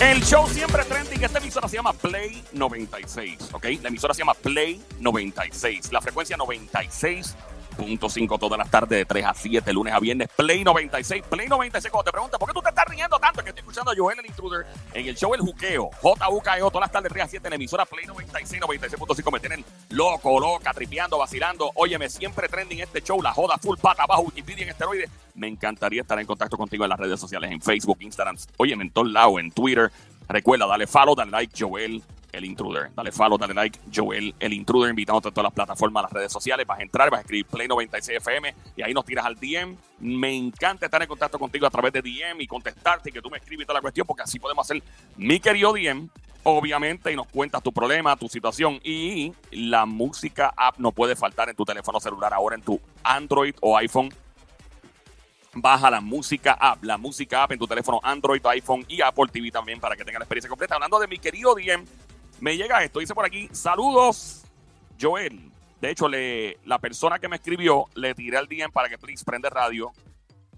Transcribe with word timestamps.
El 0.00 0.22
show 0.24 0.48
siempre 0.48 0.84
trending. 0.84 1.22
Esta 1.22 1.38
emisora 1.38 1.68
se 1.68 1.76
llama 1.76 1.92
Play 1.92 2.42
96, 2.52 3.50
¿ok? 3.52 3.64
La 3.82 3.88
emisora 3.88 4.12
se 4.12 4.18
llama 4.18 4.34
Play 4.34 4.82
96. 4.98 5.92
La 5.92 6.00
frecuencia 6.00 6.36
96.5 7.76 8.38
todas 8.38 8.58
las 8.58 8.70
tardes 8.70 8.98
de 8.98 9.04
3 9.04 9.24
a 9.24 9.34
7, 9.34 9.72
lunes 9.72 9.94
a 9.94 10.00
viernes. 10.00 10.28
Play 10.36 10.64
96. 10.64 11.22
Play 11.28 11.48
96. 11.48 11.90
Cuando 11.90 12.04
te 12.04 12.12
preguntan, 12.12 12.38
¿por 12.38 12.48
qué 12.48 12.54
tú 12.54 12.62
te 12.62 12.68
estás 12.68 12.84
riendo 12.86 13.18
tanto? 13.18 13.42
Que 13.42 13.50
estoy 13.50 13.60
escuchando 13.60 13.90
a 13.90 13.94
Joel 13.96 14.18
el 14.18 14.26
Intruder 14.26 14.66
en 14.94 15.06
el 15.06 15.16
show 15.16 15.34
El 15.34 15.40
Juqueo. 15.40 15.90
JUKEO 16.02 16.70
todas 16.70 16.86
las 16.86 16.92
tardes 16.92 17.10
de 17.10 17.14
3 17.14 17.24
a 17.24 17.28
7 17.28 17.46
en 17.46 17.50
la 17.50 17.56
emisora 17.56 17.84
Play 17.84 18.06
96, 18.06 18.62
96.5. 18.62 19.32
Me 19.32 19.40
tienen 19.40 19.64
loco, 19.90 20.38
loca, 20.38 20.72
tripeando, 20.72 21.18
vacilando. 21.18 21.70
Óyeme, 21.74 22.08
siempre 22.08 22.48
trending 22.48 22.80
este 22.80 23.02
show. 23.02 23.20
La 23.22 23.32
joda 23.32 23.56
full 23.58 23.78
pata 23.78 24.06
bajo 24.06 24.22
Wikipedia 24.22 24.64
en 24.64 24.70
esteroides. 24.70 25.10
Me 25.34 25.48
encantaría 25.48 26.02
estar 26.02 26.18
en 26.18 26.26
contacto 26.26 26.56
contigo 26.56 26.84
en 26.84 26.90
las 26.90 26.98
redes 26.98 27.18
sociales, 27.18 27.50
en 27.50 27.60
Facebook, 27.60 27.98
Instagram, 28.00 28.36
óyeme, 28.58 28.84
en 28.84 28.90
todos 28.90 29.10
lados, 29.10 29.40
en 29.40 29.50
Twitter. 29.50 29.90
Recuerda, 30.28 30.66
dale 30.66 30.86
follow, 30.86 31.14
dale 31.14 31.30
like, 31.30 31.54
Joel, 31.58 32.02
el 32.32 32.44
intruder. 32.44 32.90
Dale 32.94 33.12
follow, 33.12 33.38
dale 33.38 33.54
like, 33.54 33.78
Joel, 33.94 34.34
el 34.40 34.52
intruder. 34.52 34.90
Invitándote 34.90 35.28
a 35.28 35.30
todas 35.30 35.44
las 35.44 35.52
plataformas, 35.52 36.04
las 36.04 36.12
redes 36.12 36.32
sociales. 36.32 36.66
Vas 36.66 36.78
a 36.78 36.82
entrar, 36.82 37.10
vas 37.10 37.18
a 37.18 37.20
escribir 37.20 37.46
Play 37.46 37.68
96 37.68 38.18
FM 38.18 38.54
y 38.76 38.82
ahí 38.82 38.94
nos 38.94 39.04
tiras 39.04 39.24
al 39.24 39.36
DM. 39.36 39.76
Me 40.00 40.34
encanta 40.34 40.86
estar 40.86 41.00
en 41.02 41.08
contacto 41.08 41.38
contigo 41.38 41.66
a 41.66 41.70
través 41.70 41.92
de 41.92 42.02
DM 42.02 42.40
y 42.40 42.46
contestarte 42.46 43.10
y 43.10 43.12
que 43.12 43.20
tú 43.20 43.30
me 43.30 43.38
escribes 43.38 43.66
toda 43.66 43.78
la 43.78 43.82
cuestión 43.82 44.06
porque 44.06 44.22
así 44.22 44.38
podemos 44.38 44.66
hacer 44.66 44.82
mi 45.16 45.38
querido 45.38 45.72
DM. 45.72 46.08
Obviamente, 46.44 47.12
y 47.12 47.14
nos 47.14 47.28
cuentas 47.28 47.62
tu 47.62 47.72
problema, 47.72 48.16
tu 48.16 48.28
situación. 48.28 48.80
Y 48.82 49.32
la 49.52 49.86
música 49.86 50.52
app 50.56 50.76
no 50.78 50.90
puede 50.90 51.14
faltar 51.14 51.48
en 51.48 51.54
tu 51.54 51.64
teléfono 51.64 52.00
celular 52.00 52.34
ahora, 52.34 52.56
en 52.56 52.62
tu 52.62 52.80
Android 53.04 53.54
o 53.60 53.76
iPhone 53.76 54.08
baja 55.54 55.90
la 55.90 56.00
música 56.00 56.56
app, 56.58 56.82
la 56.82 56.96
música 56.96 57.42
app 57.42 57.52
en 57.52 57.58
tu 57.58 57.66
teléfono 57.66 58.00
Android, 58.02 58.44
iPhone 58.46 58.84
y 58.88 59.02
Apple 59.02 59.26
TV 59.30 59.50
también 59.50 59.80
para 59.80 59.96
que 59.96 60.04
tengas 60.04 60.20
la 60.20 60.24
experiencia 60.24 60.48
completa. 60.48 60.74
Hablando 60.74 60.98
de 60.98 61.06
mi 61.06 61.18
querido 61.18 61.54
Diem, 61.54 61.84
me 62.42 62.56
llega 62.56 62.82
esto, 62.82 62.98
dice 62.98 63.14
por 63.14 63.24
aquí, 63.24 63.48
saludos, 63.52 64.42
Joel. 65.00 65.50
De 65.80 65.90
hecho, 65.90 66.08
le, 66.08 66.58
la 66.64 66.78
persona 66.78 67.18
que 67.18 67.28
me 67.28 67.36
escribió, 67.36 67.86
le 67.94 68.14
tiré 68.14 68.36
al 68.36 68.48
Diem 68.48 68.70
para 68.70 68.88
que 68.88 68.98
please 68.98 69.24
prende 69.24 69.48
radio. 69.48 69.92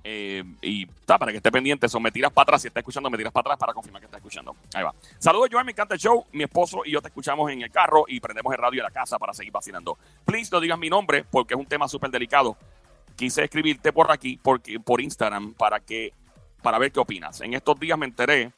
eh, 0.02 0.42
y 0.60 0.84
está, 0.84 1.18
para 1.18 1.30
que 1.30 1.36
esté 1.38 1.50
pendiente, 1.52 1.86
eso 1.86 2.00
me 2.00 2.10
tiras 2.10 2.32
para 2.32 2.42
atrás. 2.44 2.62
Si 2.62 2.68
está 2.68 2.80
escuchando, 2.80 3.08
me 3.08 3.16
tiras 3.16 3.32
para 3.32 3.42
atrás 3.42 3.58
para 3.58 3.72
confirmar 3.72 4.00
que 4.00 4.06
está 4.06 4.16
escuchando. 4.16 4.56
Ahí 4.74 4.82
va. 4.82 4.94
Saludos, 5.18 5.48
Joel, 5.50 5.64
me 5.64 5.72
encanta 5.72 5.94
el 5.94 6.00
show. 6.00 6.26
Mi 6.32 6.44
esposo 6.44 6.82
y 6.84 6.90
yo 6.90 7.00
te 7.00 7.08
escuchamos 7.08 7.50
en 7.50 7.62
el 7.62 7.70
carro 7.70 8.04
y 8.08 8.18
prendemos 8.20 8.52
el 8.52 8.58
radio 8.58 8.80
en 8.80 8.84
la 8.84 8.90
casa 8.90 9.18
para 9.18 9.32
seguir 9.32 9.52
vacilando. 9.52 9.96
Please, 10.24 10.50
no 10.52 10.60
digas 10.60 10.78
mi 10.78 10.90
nombre 10.90 11.24
porque 11.30 11.54
es 11.54 11.60
un 11.60 11.66
tema 11.66 11.88
súper 11.88 12.10
delicado 12.10 12.56
quise 13.16 13.44
escribirte 13.44 13.92
por 13.92 14.10
aquí, 14.10 14.38
porque, 14.42 14.80
por 14.80 15.00
Instagram, 15.00 15.54
para 15.54 15.80
que 15.80 16.12
para 16.62 16.78
ver 16.78 16.92
qué 16.92 17.00
opinas. 17.00 17.40
En 17.42 17.54
estos 17.54 17.78
días 17.78 17.98
me 17.98 18.06
enteré 18.06 18.52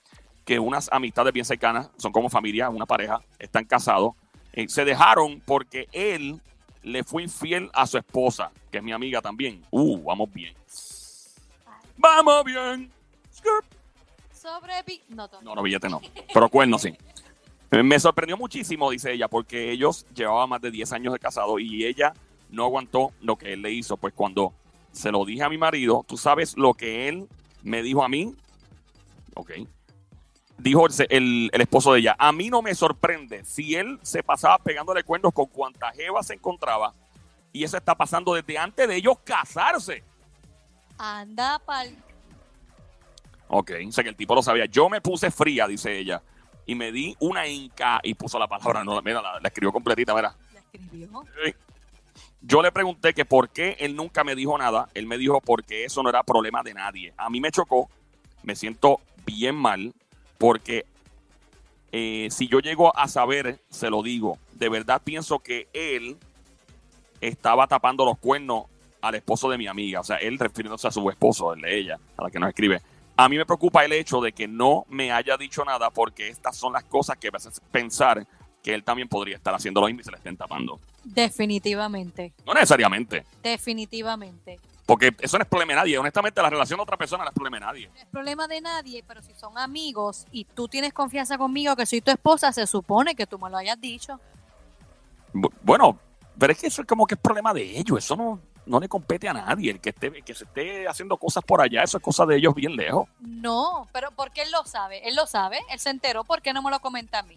que 0.47 0.61
unas 0.61 0.89
amistades 0.93 1.33
bien 1.33 1.45
cercanas, 1.45 1.91
son 1.99 2.13
como 2.13 2.31
familia, 2.31 2.71
una 2.71 2.87
pareja, 2.87 3.21
están 3.39 3.65
casados, 3.65 4.15
eh, 4.53 4.69
se 4.69 4.85
dejaron 4.85 5.43
porque 5.45 5.89
él 5.93 6.41
le 6.85 7.03
fue 7.03 7.25
infiel 7.25 7.69
a 7.75 7.85
su 7.85 7.99
esposa, 7.99 8.53
que 8.71 8.79
es 8.79 8.85
mi 8.85 8.93
amiga 8.93 9.21
también. 9.21 9.61
Uh, 9.73 10.01
vamos 10.05 10.33
bien. 10.33 10.55
Vamos 11.97 12.45
bien. 12.45 12.93
Sobrevi... 14.33 15.03
No, 15.09 15.29
No, 15.43 15.57
no, 15.57 15.63
billete 15.63 15.89
no. 15.89 16.01
Pero 16.33 16.49
cuerno 16.49 16.79
sí. 16.79 16.97
Eh, 17.73 17.83
Me 17.83 17.99
sorprendió 17.99 18.37
muchísimo, 18.37 18.89
dice 18.91 19.13
ella, 19.13 19.27
porque 19.27 19.73
ellos 19.73 20.07
llevaban 20.15 20.49
más 20.49 20.61
de 20.61 20.71
10 20.71 20.93
años 20.93 21.13
de 21.13 21.19
casado 21.19 21.59
y 21.59 21.85
ella 21.85 22.13
no 22.51 22.65
aguantó 22.65 23.13
lo 23.21 23.35
que 23.35 23.55
él 23.55 23.63
le 23.63 23.73
hizo. 23.73 23.97
Pues 23.97 24.15
cuando 24.15 24.55
se 24.93 25.11
lo 25.11 25.25
dije 25.25 25.43
a 25.43 25.49
mi 25.49 25.59
marido, 25.59 26.05
tú 26.07 26.17
sabes 26.17 26.57
lo 26.57 26.73
que 26.75 27.09
él 27.09 27.27
me 27.65 27.83
dijo 27.83 28.05
a 28.05 28.09
mí. 28.09 28.33
Ok. 29.35 29.51
Dijo 30.59 30.87
el, 30.87 30.93
el- 31.11 31.51
el 31.53 31.61
esposo 31.61 31.93
de 31.93 32.01
ella, 32.01 32.17
a 32.19 32.33
mí 32.33 32.49
no 32.49 32.63
me 32.63 32.75
sorprende 32.75 33.45
si 33.45 33.75
él 33.75 33.99
se 34.03 34.23
pasaba 34.23 34.59
pegándole 34.59 35.05
cuernos 35.05 35.33
con 35.33 35.47
cuanta 35.47 35.93
jeva 35.93 36.23
se 36.23 36.35
encontraba 36.35 36.95
y 37.53 37.63
eso 37.65 37.77
está 37.77 37.95
pasando 37.95 38.35
desde 38.35 38.59
antes 38.59 38.89
de 38.89 38.97
ellos 38.97 39.19
casarse. 39.25 40.03
Anda 40.99 41.59
pal... 41.59 41.95
Ok, 43.49 43.73
sea 43.91 44.03
que 44.03 44.11
el 44.11 44.17
tipo 44.17 44.35
lo 44.35 44.43
sabía. 44.43 44.67
Yo 44.67 44.89
me 44.89 45.01
puse 45.01 45.31
fría, 45.31 45.69
dice 45.69 45.97
ella, 45.99 46.23
y 46.65 46.75
me 46.75 46.91
di 46.91 47.15
una 47.21 47.47
inca 47.47 48.01
y 48.03 48.15
puso 48.15 48.39
la 48.39 48.49
palabra, 48.49 48.83
no, 48.83 49.01
mira, 49.03 49.23
la, 49.23 49.39
la 49.41 49.49
escribió 49.49 49.73
completita, 49.73 50.15
mira. 50.15 50.35
La 50.53 50.61
escribió. 50.61 51.23
Yo 52.41 52.63
le 52.63 52.73
pregunté 52.73 53.15
que 53.15 53.25
por 53.25 53.51
qué 53.51 53.77
él 53.81 53.95
nunca 53.97 54.25
me 54.25 54.35
dijo 54.35 54.57
nada. 54.59 54.89
Él 54.95 55.07
me 55.07 55.19
dijo 55.19 55.41
porque 55.41 55.85
eso 55.85 56.03
no 56.03 56.09
era 56.11 56.23
problema 56.23 56.63
de 56.63 56.75
nadie. 56.75 57.15
A 57.17 57.29
mí 57.31 57.41
me 57.41 57.51
chocó, 57.51 57.89
me 58.43 58.55
siento 58.55 59.01
bien 59.25 59.55
mal, 59.55 59.93
porque 60.39 60.87
eh, 61.93 62.29
si 62.31 62.49
yo 62.49 62.61
llego 62.61 62.97
a 62.97 63.09
saber, 63.09 63.61
se 63.69 63.91
lo 63.91 64.03
digo. 64.03 64.39
De 64.53 64.69
verdad 64.69 65.01
pienso 65.03 65.39
que 65.39 65.69
él 65.73 66.19
estaba 67.21 67.67
tapando 67.67 68.05
los 68.05 68.19
cuernos 68.19 68.65
al 69.01 69.15
esposo 69.15 69.49
de 69.49 69.59
mi 69.59 69.67
amiga. 69.67 70.01
O 70.01 70.05
sea, 70.05 70.17
él 70.17 70.39
refiriéndose 70.39 70.89
a 70.89 70.91
su 70.91 71.09
esposo, 71.11 71.55
el 71.55 71.61
de 71.63 71.79
ella, 71.79 71.99
a 72.17 72.25
la 72.25 72.31
que 72.31 72.39
nos 72.39 72.49
escribe. 72.49 72.83
A 73.17 73.29
mí 73.29 73.39
me 73.39 73.47
preocupa 73.47 73.85
el 73.85 73.93
hecho 73.93 74.21
de 74.21 74.33
que 74.33 74.47
no 74.47 74.85
me 74.89 75.11
haya 75.11 75.37
dicho 75.37 75.65
nada 75.65 75.91
porque 75.91 76.29
estas 76.29 76.57
son 76.57 76.75
las 76.75 76.85
cosas 76.85 77.17
que 77.17 77.31
me 77.31 77.37
hacen 77.37 77.53
pensar 77.71 78.27
que 78.63 78.75
él 78.75 78.85
también 78.85 79.09
podría 79.09 79.37
estar 79.37 79.55
haciendo 79.55 79.81
lo 79.81 79.87
mismo 79.87 80.03
y 80.03 80.05
se 80.05 80.11
le 80.11 80.19
estén 80.19 80.37
tapando. 80.37 80.79
Definitivamente. 81.15 82.33
No 82.45 82.53
necesariamente. 82.55 83.25
Definitivamente. 83.43 84.59
Porque 84.85 85.15
eso 85.21 85.37
no 85.39 85.43
es 85.43 85.49
problema 85.49 85.73
de 85.73 85.77
nadie. 85.77 85.99
Honestamente, 85.99 86.41
la 86.43 86.51
relación 86.51 86.77
de 86.79 86.83
otra 86.83 86.97
persona 86.97 87.25
no 87.25 87.31
es 87.31 87.35
problema 87.35 87.57
de 87.59 87.65
nadie. 87.67 87.89
No 87.89 87.99
es 88.01 88.07
problema 88.07 88.47
de 88.49 88.61
nadie, 88.61 89.05
pero 89.07 89.21
si 89.23 89.35
son 89.35 89.57
amigos 89.59 90.27
y 90.31 90.45
tú 90.45 90.69
tienes 90.69 90.93
confianza 90.93 91.39
conmigo 91.39 91.75
que 91.75 91.87
soy 91.87 92.01
tu 92.01 92.11
esposa, 92.11 92.53
se 92.53 92.67
supone 92.67 93.15
que 93.15 93.27
tú 93.27 93.39
me 93.39 93.51
lo 93.51 93.57
hayas 93.57 93.81
dicho. 93.81 94.21
Bu- 95.33 95.53
Bueno, 95.63 95.99
pero 96.39 96.53
es 96.53 96.59
que 96.59 96.67
eso 96.69 96.83
es 96.83 96.89
como 96.89 97.07
que 97.07 97.15
es 97.15 97.21
problema 97.21 97.53
de 97.53 97.63
ellos. 97.79 97.99
Eso 97.99 98.15
no, 98.15 98.41
no 98.65 98.79
le 98.79 98.89
compete 98.89 99.29
a 99.29 99.33
nadie. 99.33 99.73
El 99.73 99.81
que, 99.81 99.91
esté, 99.91 100.07
el 100.09 100.23
que 100.25 100.35
se 100.35 100.45
esté 100.45 100.87
haciendo 100.87 101.17
cosas 101.17 101.43
por 101.45 101.61
allá, 101.61 101.83
eso 101.83 101.97
es 101.99 102.03
cosa 102.03 102.25
de 102.25 102.37
ellos 102.37 102.55
bien 102.55 102.77
lejos. 102.77 103.09
No, 103.21 103.89
pero 103.93 104.11
porque 104.13 104.43
él 104.43 104.53
lo 104.53 104.65
sabe. 104.67 105.07
Él 105.09 105.17
lo 105.17 105.27
sabe, 105.27 105.59
él 105.71 105.81
se 105.81 105.91
enteró, 105.91 106.23
¿por 106.25 106.43
qué 106.43 106.53
no 106.53 106.63
me 106.63 106.71
lo 106.71 106.79
comenta 106.81 107.19
a 107.21 107.23
mí? 107.25 107.37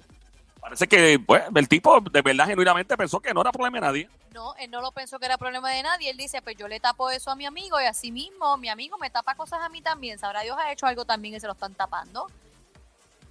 Parece 0.70 0.88
que 0.88 1.18
pues, 1.20 1.42
el 1.56 1.68
tipo 1.68 2.00
de 2.00 2.22
verdad 2.22 2.46
genuinamente 2.46 2.96
pensó 2.96 3.20
que 3.20 3.34
no 3.34 3.42
era 3.42 3.52
problema 3.52 3.78
de 3.78 3.82
nadie. 3.82 4.10
No, 4.36 4.54
él 4.60 4.70
no 4.70 4.82
lo 4.82 4.92
pensó 4.92 5.18
que 5.18 5.26
era 5.26 5.36
problema 5.36 5.72
de 5.72 5.82
nadie. 5.82 6.12
Él 6.12 6.18
dice, 6.18 6.44
pues 6.44 6.56
yo 6.58 6.68
le 6.68 6.80
tapo 6.80 7.10
eso 7.10 7.32
a 7.32 7.36
mi 7.36 7.48
amigo 7.48 7.82
y 7.82 7.86
así 7.86 8.12
mismo 8.12 8.56
mi 8.58 8.70
amigo 8.70 8.96
me 9.00 9.10
tapa 9.10 9.34
cosas 9.34 9.62
a 9.64 9.70
mí 9.70 9.82
también. 9.82 10.20
Sabrá 10.20 10.42
Dios 10.42 10.56
ha 10.60 10.72
hecho 10.72 10.86
algo 10.86 11.06
también 11.06 11.34
y 11.34 11.40
se 11.40 11.48
lo 11.48 11.54
están 11.54 11.74
tapando. 11.74 12.28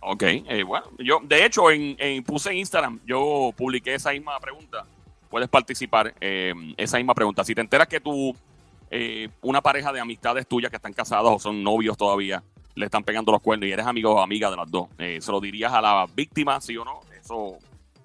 Ok, 0.00 0.22
eh, 0.24 0.64
bueno, 0.64 0.86
yo 0.98 1.20
de 1.22 1.44
hecho 1.44 1.70
en, 1.70 1.94
en- 2.00 2.24
puse 2.24 2.50
en 2.50 2.56
Instagram, 2.56 2.98
yo 3.06 3.52
publiqué 3.56 3.94
esa 3.94 4.10
misma 4.10 4.38
pregunta. 4.40 4.84
Puedes 5.30 5.48
participar, 5.48 6.12
eh, 6.20 6.52
esa 6.76 6.96
misma 6.96 7.14
pregunta. 7.14 7.44
Si 7.44 7.54
te 7.54 7.60
enteras 7.60 7.86
que 7.86 8.00
tú, 8.00 8.34
eh, 8.90 9.28
una 9.42 9.60
pareja 9.60 9.92
de 9.92 10.00
amistades 10.00 10.46
tuyas 10.48 10.70
que 10.70 10.76
están 10.76 10.92
casados 10.92 11.32
o 11.32 11.38
son 11.38 11.62
novios 11.62 11.96
todavía, 11.96 12.42
le 12.74 12.86
están 12.86 13.04
pegando 13.04 13.30
los 13.30 13.40
cuernos 13.42 13.68
y 13.68 13.72
eres 13.72 13.86
amigo 13.86 14.14
o 14.14 14.20
amiga 14.20 14.50
de 14.50 14.56
las 14.56 14.70
dos, 14.70 14.88
eh, 14.98 15.18
¿se 15.20 15.30
lo 15.30 15.40
dirías 15.40 15.72
a 15.72 15.80
la 15.80 16.06
víctima, 16.14 16.60
sí 16.60 16.76
o 16.76 16.84
no? 16.84 17.00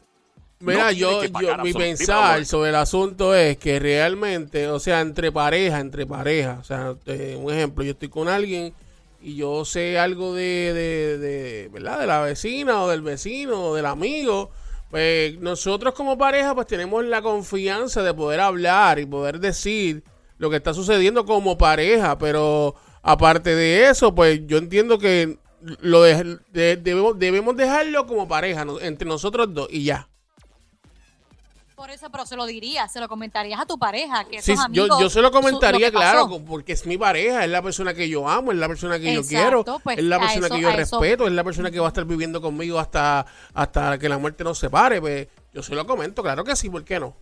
Mira, 0.60 0.84
No 0.84 0.90
yo, 0.92 1.24
yo 1.24 1.58
mi 1.58 1.74
pensar 1.74 2.46
sobre 2.46 2.70
el 2.70 2.76
asunto 2.76 3.34
es 3.34 3.58
que 3.58 3.78
realmente, 3.78 4.68
o 4.68 4.78
sea, 4.78 5.00
entre 5.02 5.30
pareja, 5.30 5.80
entre 5.80 6.06
pareja, 6.06 6.58
o 6.60 6.64
sea, 6.64 6.94
eh, 7.04 7.38
un 7.38 7.52
ejemplo, 7.52 7.84
yo 7.84 7.92
estoy 7.92 8.08
con 8.08 8.28
alguien 8.28 8.72
y 9.26 9.34
yo 9.34 9.64
sé 9.64 9.98
algo 9.98 10.34
de, 10.34 10.72
de, 10.72 11.18
de, 11.18 11.68
¿verdad? 11.72 11.98
De 11.98 12.06
la 12.06 12.20
vecina 12.20 12.82
o 12.82 12.88
del 12.88 13.02
vecino 13.02 13.60
o 13.70 13.74
del 13.74 13.86
amigo, 13.86 14.50
pues 14.88 15.36
nosotros 15.40 15.94
como 15.94 16.16
pareja 16.16 16.54
pues 16.54 16.68
tenemos 16.68 17.04
la 17.04 17.22
confianza 17.22 18.04
de 18.04 18.14
poder 18.14 18.38
hablar 18.38 19.00
y 19.00 19.06
poder 19.06 19.40
decir 19.40 20.04
lo 20.38 20.48
que 20.48 20.56
está 20.56 20.72
sucediendo 20.74 21.24
como 21.26 21.58
pareja, 21.58 22.16
pero 22.18 22.76
aparte 23.02 23.56
de 23.56 23.88
eso, 23.88 24.14
pues 24.14 24.42
yo 24.46 24.58
entiendo 24.58 24.96
que 24.98 25.38
lo 25.80 26.02
de- 26.04 26.38
de- 26.52 26.76
debemos, 26.76 27.18
debemos 27.18 27.56
dejarlo 27.56 28.06
como 28.06 28.28
pareja 28.28 28.64
entre 28.82 29.08
nosotros 29.08 29.52
dos 29.52 29.66
y 29.72 29.82
ya. 29.82 30.08
Por 31.76 31.90
eso, 31.90 32.08
pero 32.10 32.24
se 32.24 32.36
lo 32.36 32.46
dirías, 32.46 32.90
se 32.90 33.00
lo 33.00 33.08
comentarías 33.08 33.60
a 33.60 33.66
tu 33.66 33.78
pareja, 33.78 34.24
que 34.24 34.40
Sí, 34.40 34.52
esos 34.52 34.64
yo, 34.72 34.84
amigos, 34.84 34.98
yo 34.98 35.10
se 35.10 35.20
lo 35.20 35.30
comentaría, 35.30 35.90
claro, 35.90 36.26
porque 36.48 36.72
es 36.72 36.86
mi 36.86 36.96
pareja, 36.96 37.44
es 37.44 37.50
la 37.50 37.60
persona 37.60 37.92
que 37.92 38.08
yo 38.08 38.26
amo, 38.26 38.50
es 38.50 38.56
la 38.56 38.66
persona 38.66 38.98
que 38.98 39.12
yo 39.12 39.22
quiero, 39.22 39.62
pues, 39.84 39.98
es 39.98 40.04
la 40.04 40.18
persona 40.18 40.46
eso- 40.46 40.54
que 40.54 40.60
yo 40.62 40.68
eso- 40.70 40.76
respeto, 40.98 41.26
es 41.26 41.32
la 41.34 41.44
persona 41.44 41.70
que 41.70 41.78
va 41.78 41.86
a 41.86 41.88
estar 41.88 42.06
viviendo 42.06 42.40
conmigo 42.40 42.78
hasta, 42.78 43.26
hasta 43.52 43.98
que 43.98 44.08
la 44.08 44.16
muerte 44.16 44.42
nos 44.42 44.58
separe. 44.58 45.02
Pues 45.02 45.28
yo 45.52 45.62
se 45.62 45.74
lo 45.74 45.86
comento, 45.86 46.22
claro 46.22 46.44
que 46.44 46.56
sí, 46.56 46.70
¿por 46.70 46.82
qué 46.82 46.98
no? 46.98 47.14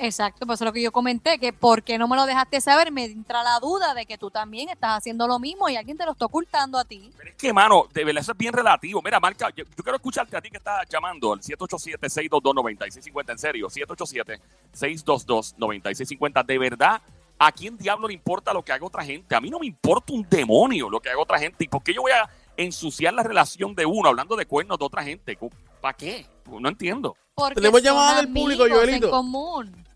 Exacto, 0.00 0.46
pues 0.46 0.58
eso 0.58 0.64
es 0.64 0.68
lo 0.68 0.72
que 0.72 0.80
yo 0.80 0.92
comenté, 0.92 1.40
que 1.40 1.52
por 1.52 1.82
qué 1.82 1.98
no 1.98 2.06
me 2.06 2.14
lo 2.14 2.24
dejaste 2.24 2.60
saber, 2.60 2.92
me 2.92 3.06
entra 3.06 3.42
la 3.42 3.58
duda 3.58 3.94
de 3.94 4.06
que 4.06 4.16
tú 4.16 4.30
también 4.30 4.68
estás 4.68 4.98
haciendo 4.98 5.26
lo 5.26 5.40
mismo 5.40 5.68
y 5.68 5.74
alguien 5.74 5.98
te 5.98 6.04
lo 6.04 6.12
está 6.12 6.26
ocultando 6.26 6.78
a 6.78 6.84
ti. 6.84 7.10
Pero 7.16 7.30
es 7.30 7.34
que, 7.36 7.52
mano, 7.52 7.88
de 7.92 8.04
verdad 8.04 8.22
eso 8.22 8.30
es 8.30 8.38
bien 8.38 8.52
relativo. 8.52 9.02
Mira, 9.02 9.18
marca, 9.18 9.50
yo, 9.50 9.64
yo 9.64 9.82
quiero 9.82 9.96
escucharte 9.96 10.36
a 10.36 10.40
ti 10.40 10.50
que 10.50 10.58
estás 10.58 10.86
llamando 10.88 11.32
al 11.32 11.40
787-622-9650. 11.40 13.32
En 13.32 13.38
serio, 13.38 13.66
787-622-9650. 13.68 16.46
De 16.46 16.58
verdad, 16.58 17.02
¿a 17.36 17.50
quién 17.50 17.76
diablo 17.76 18.06
le 18.06 18.14
importa 18.14 18.52
lo 18.52 18.62
que 18.62 18.70
haga 18.70 18.86
otra 18.86 19.04
gente? 19.04 19.34
A 19.34 19.40
mí 19.40 19.50
no 19.50 19.58
me 19.58 19.66
importa 19.66 20.12
un 20.12 20.24
demonio 20.30 20.88
lo 20.88 21.00
que 21.00 21.10
haga 21.10 21.20
otra 21.20 21.40
gente. 21.40 21.64
¿Y 21.64 21.68
por 21.68 21.82
qué 21.82 21.92
yo 21.92 22.02
voy 22.02 22.12
a 22.12 22.30
ensuciar 22.56 23.14
la 23.14 23.24
relación 23.24 23.74
de 23.74 23.84
uno 23.84 24.08
hablando 24.08 24.36
de 24.36 24.46
cuernos 24.46 24.78
de 24.78 24.84
otra 24.84 25.02
gente? 25.02 25.36
¿Para 25.80 25.96
qué? 25.96 26.24
No 26.46 26.68
entiendo. 26.68 27.16
Porque 27.34 27.56
Tenemos 27.56 27.82
llamada 27.82 28.18
del 28.18 28.32
público, 28.32 28.64
Joelito. 28.68 29.06
en 29.06 29.10
común. 29.10 29.87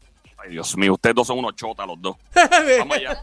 Ay, 0.43 0.50
Dios 0.50 0.77
mío, 0.77 0.94
ustedes 0.94 1.15
dos 1.15 1.27
son 1.27 1.39
unos 1.39 1.55
chotas 1.56 1.87
los 1.87 2.00
dos. 2.00 2.17
Vamos 2.79 2.97
allá. 2.97 3.23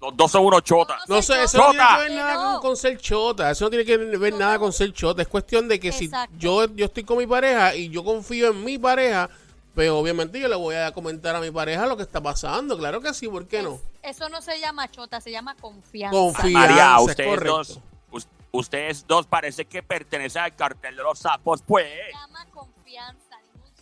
Los 0.00 0.16
dos 0.16 0.30
son 0.30 0.44
unos 0.44 0.62
chotas. 0.62 0.98
No 1.08 1.22
sé, 1.22 1.42
eso 1.44 1.58
Chota. 1.58 1.72
no 1.72 1.72
tiene 1.72 1.96
que 1.96 2.02
ver 2.08 2.12
nada 2.12 2.34
con, 2.52 2.60
con 2.60 2.76
ser 2.76 2.98
chota. 2.98 3.50
Eso 3.50 3.64
no 3.64 3.70
tiene 3.70 3.84
que 3.86 3.96
ver 3.96 4.32
No, 4.34 4.38
nada 4.38 4.58
con 4.58 4.72
ser 4.72 4.92
chota. 4.92 5.22
Es 5.22 5.28
cuestión 5.28 5.66
de 5.66 5.80
que 5.80 5.88
Exacto. 5.88 6.34
si 6.34 6.38
yo, 6.40 6.66
yo 6.74 6.84
estoy 6.84 7.04
con 7.04 7.16
mi 7.18 7.26
pareja 7.26 7.74
y 7.74 7.88
yo 7.88 8.04
confío 8.04 8.50
en 8.50 8.62
mi 8.64 8.76
pareja, 8.78 9.30
pues 9.74 9.88
obviamente 9.90 10.38
yo 10.38 10.46
le 10.48 10.56
voy 10.56 10.74
a 10.76 10.92
comentar 10.92 11.34
a 11.34 11.40
mi 11.40 11.50
pareja 11.50 11.86
lo 11.86 11.96
que 11.96 12.02
está 12.02 12.20
pasando. 12.20 12.76
Claro 12.76 13.00
que 13.00 13.14
sí, 13.14 13.28
¿por 13.28 13.46
qué 13.48 13.62
no? 13.62 13.80
Eso 14.02 14.28
no 14.28 14.42
se 14.42 14.60
llama 14.60 14.90
chota, 14.90 15.22
se 15.22 15.30
llama 15.30 15.54
confianza. 15.58 16.16
Confianza. 16.18 16.58
María, 16.68 16.96
es 16.98 17.02
ustedes 17.02 17.30
correcto. 17.30 17.56
dos, 17.56 17.80
us- 18.10 18.28
ustedes 18.52 19.06
dos 19.06 19.26
parece 19.26 19.64
que 19.64 19.82
pertenecen 19.82 20.42
al 20.42 20.54
cartel 20.54 20.96
de 20.96 21.02
los 21.02 21.18
sapos, 21.18 21.62
pues. 21.66 21.86
Se 21.86 22.12
llama 22.12 22.46
confianza, 22.52 23.33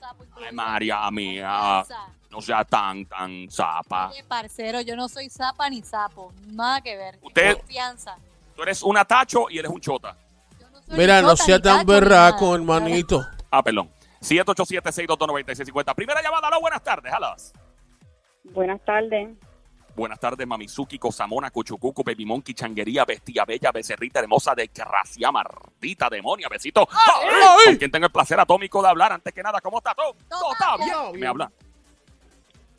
sapo. 0.02 0.24
Ay. 0.36 0.52
María 0.52 1.10
mía, 1.10 1.84
no 2.30 2.40
sea 2.40 2.64
tan, 2.64 3.04
tan 3.06 3.48
zapa. 3.50 4.08
Oye, 4.10 4.24
parcero, 4.24 4.80
yo 4.80 4.96
no 4.96 5.08
soy 5.08 5.28
zapa 5.30 5.68
ni 5.70 5.82
sapo, 5.82 6.32
nada 6.46 6.80
que 6.80 6.96
ver. 6.96 7.18
Usted- 7.22 7.56
Confianza. 7.58 8.16
Tú 8.56 8.62
eres 8.62 8.82
una 8.82 9.04
tacho 9.04 9.48
y 9.48 9.58
eres 9.58 9.70
un 9.70 9.80
chota. 9.80 10.16
Yo 10.60 10.68
no 10.70 10.82
soy 10.82 10.96
Mira, 10.98 11.22
no 11.22 11.36
sea 11.36 11.60
tan 11.60 11.86
berraco, 11.86 12.54
hermanito. 12.54 13.26
Ah, 13.50 13.62
perdón. 13.62 13.90
787-622-9650. 14.20 15.94
Primera 15.94 16.22
llamada, 16.22 16.48
hola, 16.48 16.58
buenas 16.58 16.82
tardes, 16.82 17.12
alas. 17.12 17.52
Buenas 18.44 18.80
tardes. 18.84 19.30
Buenas 19.94 20.18
tardes, 20.18 20.46
Mamizuki, 20.46 20.98
Cosamona, 20.98 21.50
Cuchucucu, 21.50 22.02
Baby 22.02 22.24
Monkey, 22.24 22.54
Changuería, 22.54 23.04
Bestia 23.04 23.44
Bella, 23.44 23.70
Becerrita 23.72 24.20
Hermosa, 24.20 24.54
Desgracia, 24.54 25.30
Mardita, 25.30 26.08
Demonia, 26.08 26.48
Besito. 26.48 26.88
ay. 26.90 27.66
Con 27.66 27.76
quien 27.76 27.90
tengo 27.90 28.06
el 28.06 28.12
placer 28.12 28.40
atómico 28.40 28.82
de 28.82 28.88
hablar. 28.88 29.12
Antes 29.12 29.34
que 29.34 29.42
nada, 29.42 29.60
¿cómo 29.60 29.78
está 29.78 29.94
todo? 29.94 30.16
Todo 30.30 30.52
está 30.52 30.76
bien. 30.78 30.88
bien. 31.10 31.20
Me 31.20 31.26
habla. 31.26 31.52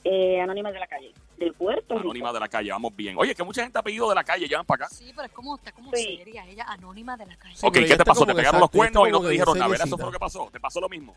Eh, 0.03 0.41
Anónima 0.41 0.71
de 0.71 0.79
la 0.79 0.87
calle, 0.87 1.13
del 1.37 1.53
Puerto 1.53 1.93
Rico. 1.93 1.99
Anónima 2.01 2.33
de 2.33 2.39
la 2.39 2.47
calle, 2.49 2.71
vamos 2.71 2.95
bien. 2.95 3.15
Oye, 3.17 3.35
que 3.35 3.43
mucha 3.43 3.61
gente 3.63 3.77
ha 3.77 3.83
pedido 3.83 4.09
de 4.09 4.15
la 4.15 4.23
calle, 4.23 4.47
llaman 4.49 4.65
para 4.65 4.85
acá. 4.85 4.93
Sí, 4.95 5.11
pero 5.15 5.27
es 5.27 5.31
como, 5.33 5.55
está 5.55 5.71
como 5.71 5.91
Sí. 5.93 6.17
seria, 6.17 6.45
ella 6.47 6.65
anónima 6.67 7.15
de 7.15 7.25
la 7.27 7.35
calle. 7.37 7.55
Sí, 7.55 7.65
ok, 7.65 7.73
¿qué 7.73 7.95
te 7.95 8.03
pasó? 8.03 8.25
¿Te 8.25 8.33
pegaron 8.33 8.59
los 8.59 8.69
cuernos 8.71 9.07
y 9.07 9.11
no 9.11 9.21
te 9.21 9.29
dijeron 9.29 9.57
nada? 9.59 9.75
Eso 9.75 9.95
fue 9.97 10.05
lo 10.07 10.11
que 10.11 10.19
pasó. 10.19 10.49
¿Te 10.51 10.59
pasó 10.59 10.81
lo 10.81 10.89
mismo? 10.89 11.15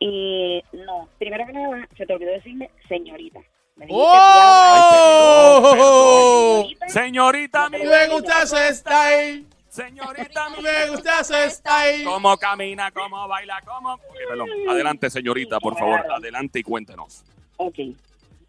Y 0.00 0.62
no, 0.72 1.08
primero 1.18 1.46
que 1.46 1.52
nada, 1.52 1.88
se 1.96 2.04
te 2.04 2.12
olvidó 2.12 2.32
decirme 2.32 2.68
señorita. 2.88 3.38
Me 3.82 3.88
dijiste 3.88 4.00
¡Oh! 5.64 5.72
señorita. 6.86 6.88
Señorita, 6.88 7.70
mi 7.70 7.78
Me 7.78 8.08
gusta 8.08 8.42
ese 8.42 8.74
style. 8.74 9.44
Señorita, 9.68 10.50
mi 10.50 10.62
Me 10.62 10.90
gusta 10.90 11.20
ese 11.20 11.50
style. 11.50 12.04
¿Cómo 12.04 12.36
camina? 12.36 12.90
¿Cómo 12.92 13.26
baila? 13.26 13.60
¿Cómo? 13.64 13.98
Perdón. 14.28 14.48
Adelante, 14.68 15.10
señorita, 15.10 15.58
por 15.58 15.76
favor. 15.76 16.00
Adelante 16.12 16.60
y 16.60 16.62
cuéntenos. 16.62 17.24
Ok, 17.56 17.78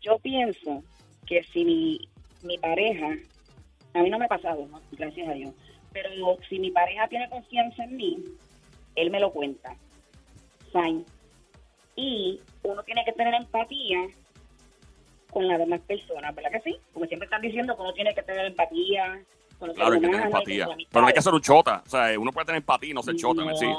yo 0.01 0.19
pienso 0.19 0.83
que 1.25 1.43
si 1.45 1.65
mi, 1.65 2.07
mi 2.43 2.57
pareja, 2.59 3.15
a 3.93 3.99
mí 3.99 4.09
no 4.09 4.19
me 4.19 4.25
ha 4.25 4.29
pasado, 4.29 4.67
¿no? 4.69 4.81
gracias 4.91 5.27
a 5.27 5.33
Dios, 5.33 5.53
pero 5.91 6.09
si 6.47 6.59
mi 6.59 6.71
pareja 6.71 7.07
tiene 7.07 7.29
confianza 7.29 7.83
en 7.83 7.97
mí, 7.97 8.23
él 8.95 9.09
me 9.09 9.19
lo 9.19 9.31
cuenta. 9.31 9.75
Fine. 10.71 11.03
Y 11.95 12.39
uno 12.63 12.83
tiene 12.83 13.03
que 13.05 13.13
tener 13.13 13.33
empatía 13.35 13.99
con 15.33 15.47
las 15.47 15.57
demás 15.59 15.81
personas, 15.81 16.33
¿verdad 16.35 16.51
que 16.51 16.61
sí? 16.71 16.77
Porque 16.93 17.07
siempre 17.09 17.25
están 17.25 17.41
diciendo 17.41 17.75
que 17.75 17.81
uno 17.81 17.93
tiene 17.93 18.13
que 18.13 18.23
tener 18.23 18.45
empatía 18.45 19.19
Claro, 19.75 19.93
hay 19.93 20.01
que 20.01 20.07
tener 20.07 20.25
empatía. 20.25 20.67
Pero 20.91 21.01
no 21.01 21.07
hay 21.07 21.13
que 21.13 21.21
ser 21.21 21.33
un 21.33 21.39
chota. 21.41 21.81
O 21.85 21.89
sea, 21.89 22.19
uno 22.19 22.31
puede 22.33 22.45
tener 22.45 22.57
empatía 22.59 22.89
y 22.89 22.93
no 22.93 23.01
ser 23.01 23.15
chota. 23.15 23.45
¿me 23.45 23.51
No. 23.51 23.57
sigue? 23.57 23.73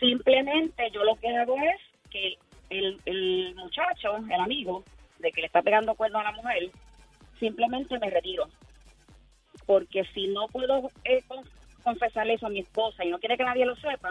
Simplemente 0.00 0.90
yo 0.92 1.04
lo 1.04 1.14
que 1.16 1.28
hago 1.28 1.54
es 1.56 2.10
que 2.10 2.34
el, 2.70 2.98
el 3.06 3.54
muchacho, 3.54 4.16
el 4.16 4.40
amigo, 4.40 4.82
de 5.20 5.30
que 5.30 5.40
le 5.42 5.46
está 5.46 5.62
pegando 5.62 5.94
cuerno 5.94 6.18
a 6.18 6.24
la 6.24 6.32
mujer, 6.32 6.68
simplemente 7.38 7.96
me 8.00 8.10
retiro. 8.10 8.48
Porque 9.66 10.04
si 10.14 10.26
no 10.28 10.48
puedo 10.48 10.90
eh, 11.04 11.22
con- 11.28 11.48
confesarle 11.84 12.34
eso 12.34 12.46
a 12.46 12.50
mi 12.50 12.60
esposa 12.60 13.04
y 13.04 13.10
no 13.10 13.18
quiere 13.20 13.36
que 13.36 13.44
nadie 13.44 13.64
lo 13.66 13.76
sepa, 13.76 14.10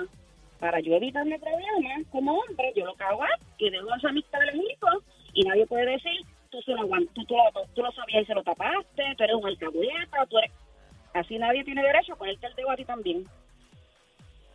para 0.60 0.80
yo 0.80 0.94
evitarme 0.96 1.38
problemas 1.38 2.08
como 2.12 2.40
hombre, 2.40 2.72
yo 2.76 2.86
lo 2.86 2.96
que 2.96 3.04
hago 3.04 3.26
es 3.26 3.46
que 3.58 3.70
dejo 3.70 3.94
esa 3.96 4.10
amistad 4.10 4.40
lejos 4.54 5.04
y 5.34 5.42
nadie 5.44 5.66
puede 5.68 5.86
decir, 5.86 6.22
tú, 6.54 6.62
se 6.62 6.72
lo, 6.72 6.88
tú, 6.88 7.26
tú, 7.26 7.36
lo, 7.36 7.66
tú 7.74 7.82
lo 7.82 7.92
sabías 7.92 8.24
y 8.24 8.26
se 8.26 8.36
lo 8.36 8.44
tapaste, 8.44 9.04
tú 9.18 9.24
eres 9.24 9.36
un 9.36 9.48
alcahueta, 9.48 10.26
tú 10.30 10.38
eres... 10.38 10.52
Así 11.14 11.38
nadie 11.38 11.64
tiene 11.64 11.84
derecho 11.84 12.14
a 12.14 12.16
ponerte 12.16 12.48
el 12.48 12.56
dedo 12.56 12.70
a 12.72 12.76
ti 12.76 12.86
también. 12.86 13.24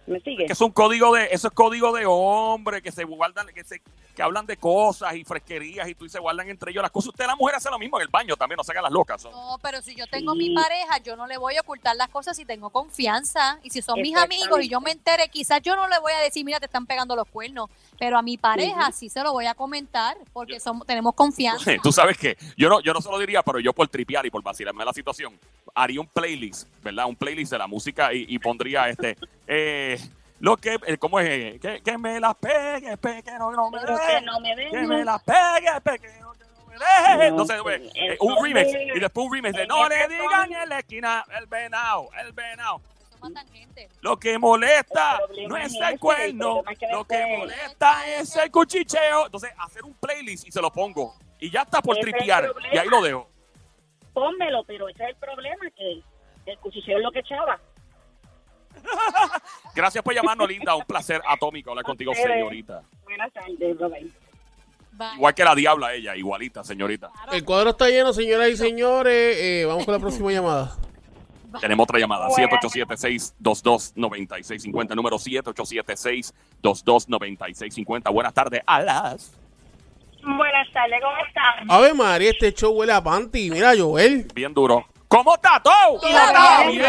¿Me 0.09 0.21
sigue? 0.21 0.47
Que 0.47 0.53
es 0.53 0.61
un 0.61 0.71
código 0.73 1.15
de, 1.15 1.29
eso 1.31 1.49
es 1.49 1.55
código 1.55 1.93
de 1.93 2.05
hombre, 2.07 2.81
que 2.83 2.91
se 2.91 3.05
guardan, 3.05 3.47
que 3.55 3.63
se, 3.65 3.83
que 4.17 4.23
hablan 4.23 4.47
de 4.47 4.57
cosas 4.57 5.15
y 5.15 5.25
fresquerías 5.25 5.89
y 5.89 5.95
tú 5.95 6.05
y 6.07 6.09
se 6.09 6.19
guardan 6.19 6.49
entre 6.49 6.71
ellos 6.71 6.83
las 6.83 6.91
cosas. 6.91 7.11
Usted 7.11 7.27
la 7.27 7.37
mujer 7.37 7.57
hace 7.57 7.71
lo 7.71 7.79
mismo 7.79 7.99
en 7.99 8.03
el 8.03 8.09
baño 8.09 8.37
también, 8.37 8.57
no 8.57 8.65
se 8.65 8.73
hagan 8.73 8.85
las 8.85 8.93
locas. 8.93 9.21
son- 9.23 9.33
No, 9.33 9.59
pero 9.63 9.81
si 9.83 9.95
yo 9.95 10.07
tengo 10.07 10.33
Sí. 10.33 10.39
mi 10.39 10.55
pareja, 10.55 10.99
yo 11.05 11.15
no 11.17 11.27
le 11.27 11.37
voy 11.37 11.57
a 11.57 11.61
ocultar 11.61 11.95
las 11.97 12.09
cosas 12.09 12.37
si 12.37 12.45
tengo 12.45 12.71
confianza. 12.71 13.59
Y 13.63 13.71
si 13.71 13.83
son 13.83 14.01
mis 14.01 14.17
amigos 14.17 14.61
y 14.63 14.69
yo 14.69 14.81
me 14.81 14.91
entere, 14.93 15.29
quizás 15.29 15.61
yo 15.63 15.77
no 15.77 15.87
le 15.89 15.99
voy 15.99 16.13
a 16.13 16.21
decir, 16.21 16.45
mira, 16.45 16.59
te 16.59 16.67
están 16.67 16.87
pegando 16.87 17.15
los 17.15 17.29
cuernos. 17.29 17.69
Pero 17.99 18.17
a 18.19 18.23
mi 18.23 18.39
pareja 18.39 18.91
sí 18.93 19.09
se 19.09 19.23
lo 19.23 19.33
voy 19.33 19.47
a 19.47 19.55
comentar 19.55 20.17
porque 20.33 20.59
somos, 20.61 20.87
tenemos 20.87 21.15
confianza. 21.15 21.65
Tú 21.83 21.93
sabes 21.93 22.17
que 22.17 22.37
yo 22.57 22.69
no, 22.69 22.81
yo 22.81 22.93
no 22.95 23.01
se 23.01 23.11
lo 23.11 23.19
diría, 23.19 23.43
pero 23.43 23.61
yo 23.61 23.73
por 23.73 23.89
tripear 23.89 24.25
y 24.25 24.31
por 24.31 24.43
vacilarme 24.43 24.85
la 24.85 24.93
situación, 24.93 25.39
haría 25.75 26.01
un 26.01 26.07
playlist, 26.07 26.69
¿verdad? 26.83 27.07
Un 27.07 27.17
playlist 27.17 27.53
de 27.53 27.59
la 27.59 27.67
música 27.67 28.13
y, 28.15 28.25
y 28.29 28.39
pondría 28.39 28.89
este, 28.89 29.17
eh, 29.47 29.98
lo 30.41 30.57
que, 30.57 30.79
eh, 30.87 30.99
¿cómo 30.99 31.19
es? 31.21 31.61
Que, 31.61 31.81
que 31.83 31.99
me 31.99 32.21
las 32.21 32.35
pegue, 32.37 32.97
pegue, 32.97 33.33
no, 33.39 33.51
no 33.53 33.71
me 33.71 33.81
Pero 33.81 33.97
que 33.99 34.07
deje, 34.07 34.21
no 34.23 34.41
me 34.41 34.55
que 34.55 34.79
me 34.87 35.05
las 35.05 35.23
pegue, 35.23 35.81
pegue, 35.83 36.21
no, 36.21 36.33
que 36.33 36.45
no 36.45 36.67
me 36.67 36.75
deje. 36.75 37.17
No, 37.17 37.23
Entonces, 37.23 37.63
pues, 37.63 37.81
eh, 37.81 37.91
eh, 37.95 38.17
un 38.21 38.33
entonces, 38.33 38.73
remix 38.73 38.97
y 38.97 39.01
después 39.01 39.27
un 39.27 39.33
remix 39.35 39.57
de 39.57 39.67
no 39.67 39.89
le 39.89 39.97
ese 39.97 40.09
digan 40.09 40.49
son- 40.49 40.53
en 40.55 40.69
la 40.69 40.79
esquina 40.79 41.25
el 41.39 41.47
venado, 41.47 42.09
el 42.25 42.33
venado. 42.33 42.81
Gente. 43.53 43.89
Lo 44.01 44.17
que 44.17 44.39
molesta 44.39 45.19
no 45.49 45.57
es 45.57 45.75
el 45.75 45.99
cuerno, 45.99 46.63
que 46.79 46.87
lo 46.87 47.05
que 47.05 47.37
molesta 47.37 48.07
es 48.15 48.37
el 48.37 48.49
cuchicheo. 48.49 49.27
Entonces, 49.27 49.51
hacer 49.59 49.83
un 49.83 49.95
playlist 49.95 50.47
y 50.47 50.53
se 50.53 50.63
lo 50.63 50.71
pongo. 50.71 51.17
Y 51.41 51.51
ya 51.51 51.63
está 51.63 51.83
por 51.83 51.97
tripear. 51.97 52.53
Y 52.73 52.79
ahí 52.79 52.87
lo 52.87 53.03
dejo. 53.03 53.29
Pónmelo, 54.13 54.63
pero 54.65 54.89
ese 54.89 55.03
es 55.03 55.09
el 55.11 55.17
problema, 55.17 55.65
que 55.77 56.01
el 56.47 56.59
cuchilleo 56.61 56.99
es 56.99 57.03
lo 57.03 57.11
que 57.11 57.19
echaba. 57.19 57.59
Gracias 59.75 60.03
por 60.03 60.15
llamarnos, 60.15 60.49
Linda. 60.49 60.75
Un 60.75 60.85
placer 60.85 61.21
atómico 61.27 61.71
hablar 61.71 61.85
contigo, 61.85 62.15
señorita. 62.15 62.83
Buenas 63.05 63.33
tardes. 63.33 63.79
Bye. 63.79 64.11
Igual 65.15 65.35
que 65.35 65.45
la 65.45 65.55
diabla 65.55 65.95
ella, 65.95 66.17
igualita, 66.17 66.65
señorita. 66.65 67.11
El 67.31 67.45
cuadro 67.45 67.71
está 67.71 67.89
lleno, 67.89 68.13
señoras 68.13 68.49
y 68.49 68.57
señores. 68.57 69.37
Eh, 69.39 69.65
vamos 69.67 69.85
con 69.85 69.95
la 69.95 70.01
próxima 70.01 70.33
llamada. 70.33 70.77
Tenemos 71.61 71.85
otra 71.85 71.99
llamada, 71.99 72.29
787-622-9650, 72.29 74.95
número 74.95 75.17
787-622-9650. 75.17 78.13
Buenas 78.13 78.35
tardes, 78.35 78.61
alas. 78.67 79.33
Buenas 80.23 80.71
tardes, 80.73 81.01
¿cómo 81.01 81.17
están? 81.27 81.71
A 81.71 81.81
ver, 81.81 81.95
María, 81.95 82.31
este 82.31 82.53
show 82.53 82.73
huele 82.73 82.93
a 82.93 83.03
panty. 83.03 83.51
Mira, 83.51 83.73
Joel. 83.79 84.27
Bien 84.35 84.53
duro. 84.53 84.85
¿Cómo 85.09 85.35
está 85.35 85.61
todo? 85.63 86.01
Bien. 86.71 86.85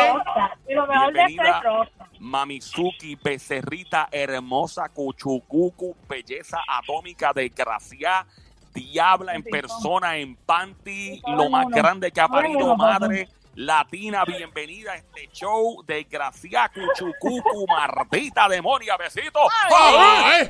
Y 0.68 0.74
lo 0.74 0.86
mejor 0.88 1.14
de 1.14 1.24
es 1.24 1.64
rosa. 1.64 1.92
Mamizuki, 2.20 3.16
becerrita 3.16 4.10
hermosa, 4.12 4.90
cuchucucu, 4.90 5.96
belleza 6.08 6.60
atómica, 6.68 7.32
desgraciada, 7.34 8.26
diabla 8.74 9.36
en 9.36 9.44
persona, 9.44 10.18
en 10.18 10.36
panty, 10.36 11.22
lo 11.28 11.50
más 11.50 11.68
grande 11.70 12.12
que 12.12 12.20
ha 12.20 12.28
parido 12.28 12.76
madre, 12.76 13.30
latina, 13.56 14.26
bienvenida 14.26 14.92
a 14.92 14.96
este 14.98 15.30
show 15.32 15.82
de 15.88 16.04
Gracia 16.04 16.70
Cuchucucu, 16.74 17.66
Martita 17.70 18.50
Demonia, 18.50 18.98
besitos. 18.98 19.44
Ay. 19.72 20.50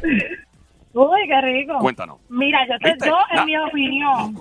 Uy, 0.92 1.28
qué 1.28 1.42
rico. 1.42 1.78
Cuéntanos. 1.78 2.18
Mira, 2.30 2.66
yo, 2.68 2.80
te, 2.80 2.96
La- 3.10 3.28
en 3.42 3.46
mi 3.46 3.56
opinión, 3.58 4.36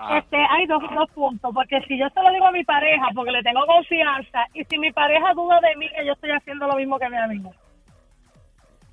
Ajá. 0.00 0.18
este, 0.18 0.36
hay 0.36 0.64
dos, 0.66 0.80
dos 0.94 1.10
puntos, 1.10 1.52
porque 1.52 1.80
si 1.88 1.98
yo 1.98 2.08
se 2.10 2.22
lo 2.22 2.30
digo 2.30 2.46
a 2.46 2.52
mi 2.52 2.62
pareja, 2.62 3.08
porque 3.14 3.32
le 3.32 3.42
tengo 3.42 3.66
confianza, 3.66 4.46
y 4.54 4.64
si 4.64 4.78
mi 4.78 4.92
pareja 4.92 5.34
duda 5.34 5.58
de 5.60 5.74
mí, 5.74 5.88
que 5.90 6.06
yo 6.06 6.12
estoy 6.12 6.30
haciendo 6.30 6.68
lo 6.68 6.76
mismo 6.76 6.98
que 6.98 7.08
mi 7.08 7.16
amigo. 7.16 7.52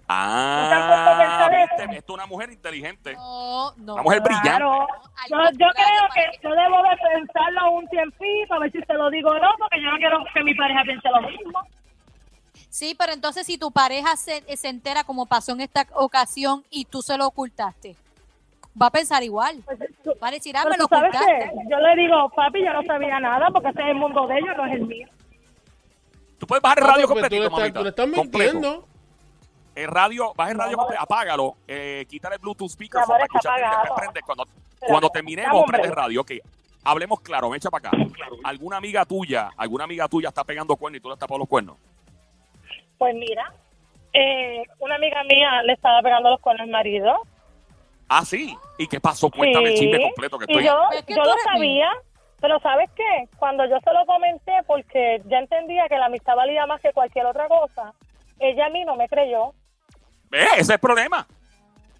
Ah, 0.08 0.62
¿No 0.62 0.70
te 0.70 0.76
has 0.76 0.88
puesto 0.88 1.10
a 1.10 1.18
pensar 1.18 1.88
viste, 1.88 1.98
es 1.98 2.10
una 2.10 2.26
mujer 2.26 2.52
inteligente. 2.52 3.14
No, 3.14 3.76
no. 3.78 3.94
Una 3.94 4.04
mujer 4.04 4.22
brillante. 4.22 4.50
Claro. 4.50 4.88
Yo, 5.30 5.68
creo 5.74 6.10
que 6.14 6.40
yo 6.44 6.50
debo 6.50 6.84
de 6.84 6.98
pensarlo 7.14 7.72
un 7.72 7.88
tiempito, 7.88 8.54
a 8.54 8.60
ver 8.60 8.72
si 8.72 8.82
se 8.82 8.94
lo 8.94 9.10
digo 9.10 9.30
o 9.30 9.40
no, 9.40 9.50
porque 9.58 9.82
yo 9.82 9.92
no 9.92 9.98
quiero 9.98 10.24
que 10.34 10.44
mi 10.44 10.54
pareja 10.54 10.84
piense 10.84 11.10
lo 11.10 11.22
mismo. 11.22 11.60
Sí, 12.70 12.96
pero 12.98 13.14
entonces 13.14 13.48
si 13.48 13.58
tu 13.58 13.72
pareja 13.72 14.16
se, 14.16 14.42
se 14.58 14.70
entera 14.70 15.04
como 15.04 15.26
pasó 15.26 15.54
en 15.54 15.62
esta 15.62 15.88
ocasión 15.94 16.64
y 16.70 16.86
tú 16.86 17.02
se 17.02 17.18
lo 17.18 17.28
ocultaste, 17.28 17.96
va 18.80 18.88
a 18.88 18.92
pensar 18.92 19.24
igual. 19.24 19.64
Pues, 19.66 19.80
Va 20.22 20.28
a 20.28 20.32
decir, 20.32 20.56
ah, 20.56 20.62
pero 20.64 20.72
me 20.72 20.78
lo 20.78 20.88
tú 20.88 20.96
que 21.12 21.70
yo 21.70 21.80
le 21.80 21.96
digo, 21.96 22.30
papi, 22.30 22.64
yo 22.64 22.74
no 22.74 22.84
sabía 22.84 23.20
nada, 23.20 23.48
porque 23.52 23.70
ese 23.70 23.82
es 23.82 23.88
el 23.88 23.96
mundo 23.96 24.28
de 24.28 24.38
ellos, 24.38 24.58
no 24.58 24.66
es 24.66 24.74
el 24.74 24.86
mío. 24.86 25.08
Tú 26.38 26.48
puedes 26.48 26.62
bajar 26.62 26.80
el 26.80 26.86
radio 26.86 27.02
tú, 27.04 27.08
completito, 27.10 27.42
le 27.42 27.48
estás, 27.48 27.74
tú 27.74 27.84
le 27.84 27.90
estás 27.90 28.08
mintiendo. 28.08 28.88
El 29.74 29.88
radio, 29.88 30.34
baja 30.36 30.52
el 30.52 30.58
radio, 30.58 30.78
completo, 30.78 31.04
apágalo, 31.04 31.56
eh, 31.68 32.06
quítale 32.08 32.36
el 32.36 32.42
Bluetooth 32.42 32.70
speaker 32.70 33.02
amor, 33.02 33.16
para 33.16 33.26
escucharte. 33.26 33.62
después 33.62 33.92
prende. 33.98 34.22
Cuando, 34.22 34.48
cuando 34.80 35.10
terminemos, 35.10 35.66
prende 35.66 35.88
el 35.88 35.96
radio. 35.96 36.22
Ok, 36.22 36.32
hablemos 36.84 37.20
claro, 37.20 37.50
me 37.50 37.58
echa 37.58 37.70
para 37.70 37.90
acá. 37.90 37.98
¿Alguna 38.44 38.78
amiga 38.78 39.04
tuya, 39.06 39.50
alguna 39.58 39.84
amiga 39.84 40.08
tuya 40.08 40.30
está 40.30 40.44
pegando 40.46 40.76
cuernos 40.78 41.00
y 41.00 41.02
tú 41.02 41.10
le 41.10 41.16
estás 41.16 41.28
por 41.28 41.40
los 41.40 41.48
cuernos? 41.48 41.78
Pues 42.98 43.14
mira, 43.16 43.52
eh, 44.14 44.64
una 44.80 44.96
amiga 44.96 45.24
mía 45.24 45.62
le 45.64 45.74
estaba 45.74 46.02
pegando 46.02 46.30
los 46.30 46.40
cuernos 46.40 46.64
al 46.64 46.72
marido. 46.72 47.22
Ah, 48.08 48.24
sí. 48.26 48.56
¿Y 48.78 48.88
qué 48.88 49.00
pasó? 49.00 49.30
Cuéntame 49.30 49.70
el 49.70 49.76
chisme 49.76 50.02
completo 50.02 50.38
que 50.38 50.46
Y 50.48 50.52
estoy. 50.58 50.66
yo, 50.66 50.90
Es 50.92 51.04
que 51.06 51.16
yo 51.16 51.24
tú 51.24 51.30
lo 51.30 51.36
sabía, 51.52 51.90
pero 52.40 52.60
¿sabes 52.60 52.90
qué? 52.96 53.28
Cuando 53.38 53.66
yo 53.66 53.80
se 53.80 53.92
lo 53.94 54.06
comenté, 54.06 54.54
porque 54.68 55.22
ya 55.26 55.40
entendía 55.40 55.88
que 55.88 55.98
la 55.98 56.06
amistad 56.06 56.36
valía 56.36 56.66
más 56.68 56.82
que 56.82 56.92
cualquier 56.94 57.26
otra 57.26 57.48
cosa, 57.48 57.94
ella 58.40 58.68
a 58.68 58.70
mí 58.70 58.84
no 58.86 58.96
me 58.96 59.08
creyó. 59.08 59.54
¿Ves? 60.30 60.48
Ese 60.54 60.62
es 60.62 60.70
el 60.70 60.80
problema. 60.80 61.26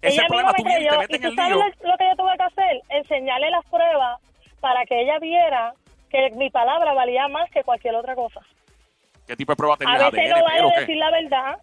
Ese 0.00 0.08
es 0.08 0.14
ella 0.14 0.22
el 0.22 0.26
a 0.26 0.28
mí 0.28 0.28
problema. 0.28 0.52
no 0.52 0.52
me 0.52 0.62
Tú 0.62 0.64
vienes 0.68 1.08
y 1.08 1.12
te 1.12 1.18
creyó. 1.18 1.18
¿Y 1.18 1.20
tú 1.20 1.26
el 1.28 1.36
sabes 1.36 1.56
lío. 1.56 1.64
lo, 1.82 1.90
lo 1.90 1.96
que 1.98 2.04
yo 2.08 2.16
tuve 2.16 2.36
que 2.36 2.42
hacer? 2.42 2.82
Enseñarle 2.90 3.50
las 3.50 3.64
pruebas 3.66 4.20
para 4.60 4.84
que 4.86 5.00
ella 5.02 5.18
viera 5.18 5.74
que 6.10 6.30
mi 6.36 6.50
palabra 6.50 6.92
valía 6.92 7.26
más 7.28 7.50
que 7.50 7.64
cualquier 7.64 7.94
otra 7.96 8.14
cosa. 8.14 8.40
¿Qué 9.26 9.34
tipo 9.36 9.52
de 9.52 9.56
prueba 9.56 9.74
A 9.74 9.78
tenías? 9.78 10.10
veces 10.12 10.32
¿ADN, 10.32 10.38
no 10.38 10.44
vale 10.44 10.80
decir 10.80 10.96
la 10.98 11.10
verdad 11.10 11.58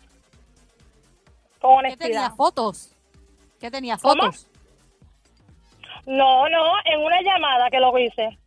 con 1.61 1.83
¿Qué 1.85 1.95
tenía 1.95 2.19
honestidad. 2.27 2.35
fotos? 2.35 2.92
¿Qué 3.63 3.71
tenía 3.71 3.95
¿Cómo? 3.95 4.23
fotos? 4.23 4.45
No, 6.05 6.49
no, 6.49 6.73
en 6.83 6.99
una 6.99 7.21
llamada 7.21 7.69
que 7.69 7.79
lo 7.79 7.97
hice. 7.97 8.37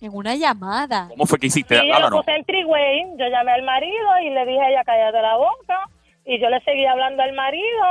En 0.00 0.14
una 0.16 0.34
llamada. 0.36 1.06
¿Cómo 1.10 1.26
fue 1.26 1.38
que 1.38 1.48
hiciste? 1.48 1.74
Y 1.84 1.86
yo 1.90 2.08
puse 2.08 2.34
en 2.34 2.44
triway, 2.46 3.04
yo 3.18 3.26
llamé 3.28 3.52
al 3.52 3.62
marido 3.64 4.08
y 4.22 4.30
le 4.30 4.46
dije 4.46 4.58
a 4.62 4.70
ella, 4.70 4.84
cállate 4.84 5.20
la 5.20 5.36
boca. 5.36 5.82
Y 6.24 6.40
yo 6.40 6.48
le 6.48 6.58
seguí 6.62 6.86
hablando 6.86 7.22
al 7.22 7.34
marido 7.34 7.84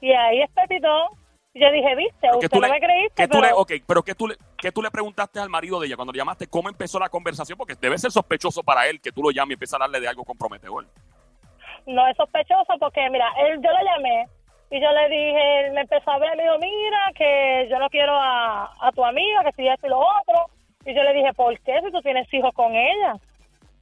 y 0.00 0.10
ahí 0.12 0.40
es 0.40 0.50
Pepito. 0.52 0.88
Y 1.52 1.60
yo 1.60 1.70
dije, 1.70 1.94
viste, 1.96 2.26
¿Qué 2.30 2.36
usted 2.36 2.48
tú 2.48 2.60
no 2.62 2.68
le- 2.68 2.72
me 2.72 2.80
creíste, 2.80 3.14
¿Qué 3.22 3.28
tú 3.28 3.42
le, 3.42 3.52
ok, 3.52 3.72
pero 3.86 4.02
¿qué 4.02 4.14
tú, 4.14 4.26
le, 4.26 4.36
¿qué 4.56 4.72
tú 4.72 4.80
le 4.80 4.90
preguntaste 4.90 5.38
al 5.38 5.50
marido 5.50 5.78
de 5.80 5.86
ella 5.88 5.96
cuando 5.96 6.12
le 6.14 6.18
llamaste? 6.18 6.46
¿Cómo 6.46 6.70
empezó 6.70 6.98
la 6.98 7.10
conversación? 7.10 7.58
Porque 7.58 7.74
debe 7.74 7.98
ser 7.98 8.10
sospechoso 8.10 8.62
para 8.62 8.86
él 8.88 9.02
que 9.02 9.12
tú 9.12 9.22
lo 9.22 9.30
llames 9.32 9.50
y 9.50 9.52
empiezas 9.54 9.74
a 9.74 9.84
hablarle 9.84 10.00
de 10.00 10.08
algo 10.08 10.24
comprometedor. 10.24 10.86
no 11.84 12.06
es 12.08 12.16
sospechoso 12.16 12.72
porque, 12.78 13.06
mira, 13.10 13.26
él, 13.46 13.60
yo 13.62 13.68
lo 13.70 13.84
llamé 13.84 14.26
y 14.70 14.80
yo 14.80 14.92
le 14.92 15.08
dije, 15.08 15.60
él 15.66 15.72
me 15.72 15.80
empezó 15.80 16.10
a 16.10 16.14
hablar, 16.14 16.36
me 16.36 16.44
dijo, 16.44 16.58
mira, 16.58 17.12
que 17.16 17.66
yo 17.68 17.78
no 17.80 17.90
quiero 17.90 18.12
a, 18.14 18.72
a 18.80 18.92
tu 18.92 19.04
amiga, 19.04 19.42
que 19.44 19.52
si 19.52 19.66
esto 19.66 19.86
y 19.86 19.90
lo 19.90 19.98
otro. 19.98 20.46
Y 20.86 20.94
yo 20.94 21.02
le 21.02 21.12
dije, 21.12 21.32
¿por 21.34 21.58
qué 21.60 21.80
si 21.84 21.90
tú 21.90 22.00
tienes 22.00 22.32
hijos 22.32 22.54
con 22.54 22.74
ella? 22.74 23.14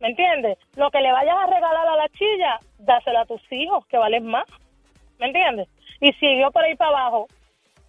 ¿Me 0.01 0.09
entiendes? 0.09 0.57
Lo 0.77 0.91
que 0.91 1.01
le 1.01 1.13
vayas 1.13 1.37
a 1.37 1.47
regalar 1.47 1.87
a 1.87 1.97
la 1.97 2.09
chilla, 2.09 2.59
dáselo 2.79 3.21
a 3.21 3.27
tus 3.27 3.43
hijos, 3.53 3.85
que 3.87 3.99
valen 3.99 4.27
más. 4.27 4.47
¿Me 5.19 5.27
entiendes? 5.27 5.69
Y 6.01 6.13
siguió 6.15 6.51
por 6.51 6.65
ahí 6.65 6.75
para 6.75 6.91
abajo. 6.91 7.29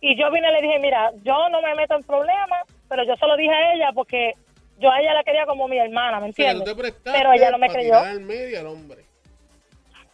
Y 0.01 0.19
yo 0.19 0.29
vine 0.31 0.49
y 0.49 0.53
le 0.53 0.61
dije, 0.61 0.79
mira, 0.79 1.11
yo 1.23 1.47
no 1.49 1.61
me 1.61 1.75
meto 1.75 1.95
en 1.95 2.03
problemas, 2.03 2.63
pero 2.89 3.03
yo 3.03 3.15
se 3.15 3.27
lo 3.27 3.37
dije 3.37 3.53
a 3.53 3.73
ella 3.75 3.91
porque 3.93 4.33
yo 4.77 4.91
a 4.91 4.99
ella 4.99 5.13
la 5.13 5.23
quería 5.23 5.45
como 5.45 5.69
mi 5.69 5.77
hermana, 5.77 6.19
¿me 6.19 6.27
entiendes? 6.27 6.75
Pero 7.03 7.31
ella 7.31 7.51
no 7.51 7.57
me 7.57 7.69
creyó. 7.69 7.97
al 7.97 8.19
medio 8.21 8.59
al 8.59 8.67
hombre. 8.67 9.03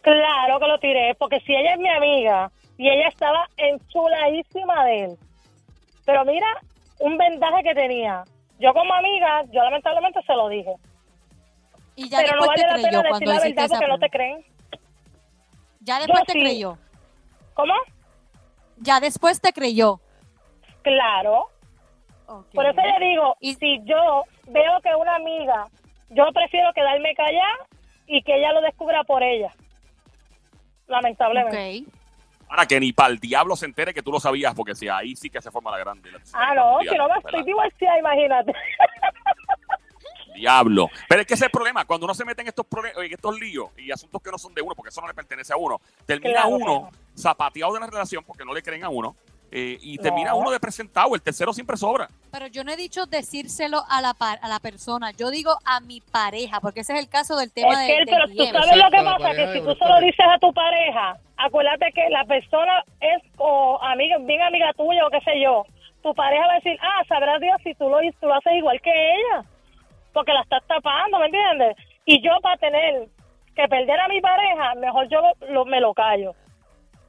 Claro 0.02 0.60
que 0.60 0.66
lo 0.68 0.78
tiré, 0.78 1.16
porque 1.16 1.40
si 1.40 1.52
ella 1.52 1.72
es 1.72 1.78
mi 1.80 1.88
amiga 1.88 2.50
y 2.78 2.88
ella 2.88 3.08
estaba 3.08 3.46
enchuladísima 3.56 4.84
de 4.84 5.04
él. 5.04 5.18
Pero 6.04 6.24
mira, 6.24 6.46
un 7.00 7.16
vendaje 7.16 7.62
que 7.62 7.74
tenía. 7.74 8.24
Yo 8.58 8.72
como 8.72 8.92
amiga, 8.94 9.44
yo 9.52 9.62
lamentablemente 9.62 10.20
se 10.26 10.32
lo 10.34 10.48
dije. 10.48 10.72
Y 11.94 12.08
ya 12.08 12.18
pero 12.18 12.36
no 12.40 12.46
vale 12.46 12.62
la 12.62 12.74
pena 12.74 13.02
decir 13.02 13.26
la 13.26 13.38
verdad 13.38 13.68
porque 13.70 13.88
no 13.88 13.98
te 13.98 14.10
creen. 14.10 14.44
Ya 15.80 15.98
después 15.98 16.20
Yo 16.20 16.24
te 16.26 16.32
sí. 16.32 16.40
creyó. 16.40 16.78
¿Cómo? 17.54 17.74
Ya 18.78 19.00
después 19.00 19.40
te 19.40 19.52
creyó. 19.52 20.00
Claro. 20.82 21.46
Por 22.52 22.66
eso 22.66 22.80
le 22.80 23.06
digo, 23.06 23.36
Y- 23.40 23.54
si 23.54 23.78
yo 23.84 24.24
veo 24.48 24.80
que 24.82 24.94
una 24.94 25.14
amiga, 25.16 25.66
yo 26.10 26.24
prefiero 26.32 26.72
quedarme 26.74 27.14
callada 27.14 27.66
y 28.06 28.22
que 28.22 28.36
ella 28.36 28.52
lo 28.52 28.60
descubra 28.60 29.04
por 29.04 29.22
ella. 29.22 29.50
Lamentablemente. 30.88 31.82
Ok. 31.86 31.95
Ahora 32.48 32.66
que 32.66 32.78
ni 32.78 32.92
para 32.92 33.10
el 33.12 33.18
diablo 33.18 33.56
se 33.56 33.66
entere 33.66 33.92
que 33.92 34.02
tú 34.02 34.12
lo 34.12 34.20
sabías, 34.20 34.54
porque 34.54 34.74
si 34.74 34.88
ahí 34.88 35.16
sí 35.16 35.28
que 35.30 35.42
se 35.42 35.50
forma 35.50 35.70
la 35.70 35.78
grande. 35.78 36.10
la- 36.12 36.20
Ah, 36.32 36.54
no, 36.54 36.78
si 36.80 36.96
no 36.96 37.08
me 37.08 37.18
estoy 37.18 37.42
divorciada, 37.44 37.98
imagínate. 37.98 38.52
Diablo. 40.34 40.90
Pero 41.08 41.22
es 41.22 41.26
que 41.26 41.34
ese 41.34 41.44
es 41.44 41.48
el 41.48 41.50
problema. 41.50 41.84
Cuando 41.86 42.04
uno 42.04 42.14
se 42.14 42.24
mete 42.24 42.42
en 42.42 42.48
estos, 42.48 42.66
en 42.96 43.12
estos 43.12 43.40
líos 43.40 43.70
y 43.78 43.90
asuntos 43.90 44.20
que 44.22 44.30
no 44.30 44.36
son 44.38 44.52
de 44.54 44.60
uno, 44.60 44.74
porque 44.74 44.90
eso 44.90 45.00
no 45.00 45.06
le 45.08 45.14
pertenece 45.14 45.52
a 45.52 45.56
uno, 45.56 45.80
termina 46.04 46.42
Claro, 46.42 46.48
uno 46.50 46.80
claro. 46.90 46.90
zapateado 47.16 47.72
de 47.72 47.80
la 47.80 47.86
relación 47.86 48.22
porque 48.22 48.44
no 48.44 48.52
le 48.52 48.62
creen 48.62 48.84
a 48.84 48.90
uno 48.90 49.16
eh, 49.52 49.78
y 49.80 49.96
No. 49.96 50.02
termina 50.02 50.34
uno 50.34 50.50
de 50.50 50.58
presentado. 50.60 51.14
El 51.14 51.22
tercero 51.22 51.52
siempre 51.52 51.76
sobra. 51.76 52.08
Pero 52.32 52.46
yo 52.48 52.64
no 52.64 52.72
he 52.72 52.76
dicho 52.76 53.06
decírselo 53.06 53.82
a 53.88 54.00
la, 54.02 54.12
par- 54.14 54.38
a 54.42 54.48
la 54.48 54.58
persona, 54.58 55.10
yo 55.12 55.30
digo 55.30 55.52
a 55.64 55.80
mi 55.80 56.00
pareja, 56.00 56.60
porque 56.60 56.80
ese 56.80 56.94
es 56.94 56.98
el 57.00 57.08
caso 57.08 57.36
del 57.36 57.52
tema 57.52 57.72
Es 57.72 57.78
de, 57.80 57.86
que, 57.86 57.96
del 57.96 58.06
pero 58.06 58.26
tú 58.26 58.34
DM. 58.34 58.52
sabes 58.52 58.76
lo 58.76 58.90
que 58.90 59.02
pasa, 59.04 59.30
que 59.34 59.46
si 59.52 59.58
tú 59.60 59.64
uno, 59.64 59.74
se 59.74 59.78
lo 59.80 59.86
correcto. 59.86 60.00
dices 60.06 60.26
a 60.34 60.38
tu 60.38 60.52
pareja, 60.52 61.16
acuérdate 61.36 61.92
que 61.92 62.08
la 62.10 62.24
persona 62.24 62.84
es 63.00 63.22
o 63.38 63.78
amiga, 63.82 64.16
bien 64.20 64.42
amiga 64.42 64.72
tuya 64.76 65.06
o 65.06 65.10
qué 65.10 65.20
sé 65.20 65.40
yo. 65.40 65.64
Tu 66.02 66.14
pareja 66.14 66.46
va 66.46 66.52
a 66.52 66.56
decir, 66.56 66.78
ah, 66.82 67.02
sabrá 67.08 67.38
Dios 67.38 67.56
si 67.64 67.74
tú 67.74 67.88
lo, 67.88 67.98
tú 68.20 68.26
lo 68.26 68.34
haces 68.34 68.52
igual 68.54 68.80
que 68.82 68.90
ella, 68.90 69.44
porque 70.12 70.32
la 70.32 70.42
estás 70.42 70.62
tapando, 70.66 71.18
¿me 71.18 71.26
entiendes? 71.26 71.76
Y 72.04 72.22
yo 72.22 72.32
para 72.42 72.56
tener 72.58 73.08
que 73.54 73.66
perder 73.68 73.98
a 73.98 74.08
mi 74.08 74.20
pareja, 74.20 74.74
mejor 74.76 75.08
yo 75.08 75.20
lo- 75.48 75.64
me 75.64 75.80
lo 75.80 75.94
callo. 75.94 76.34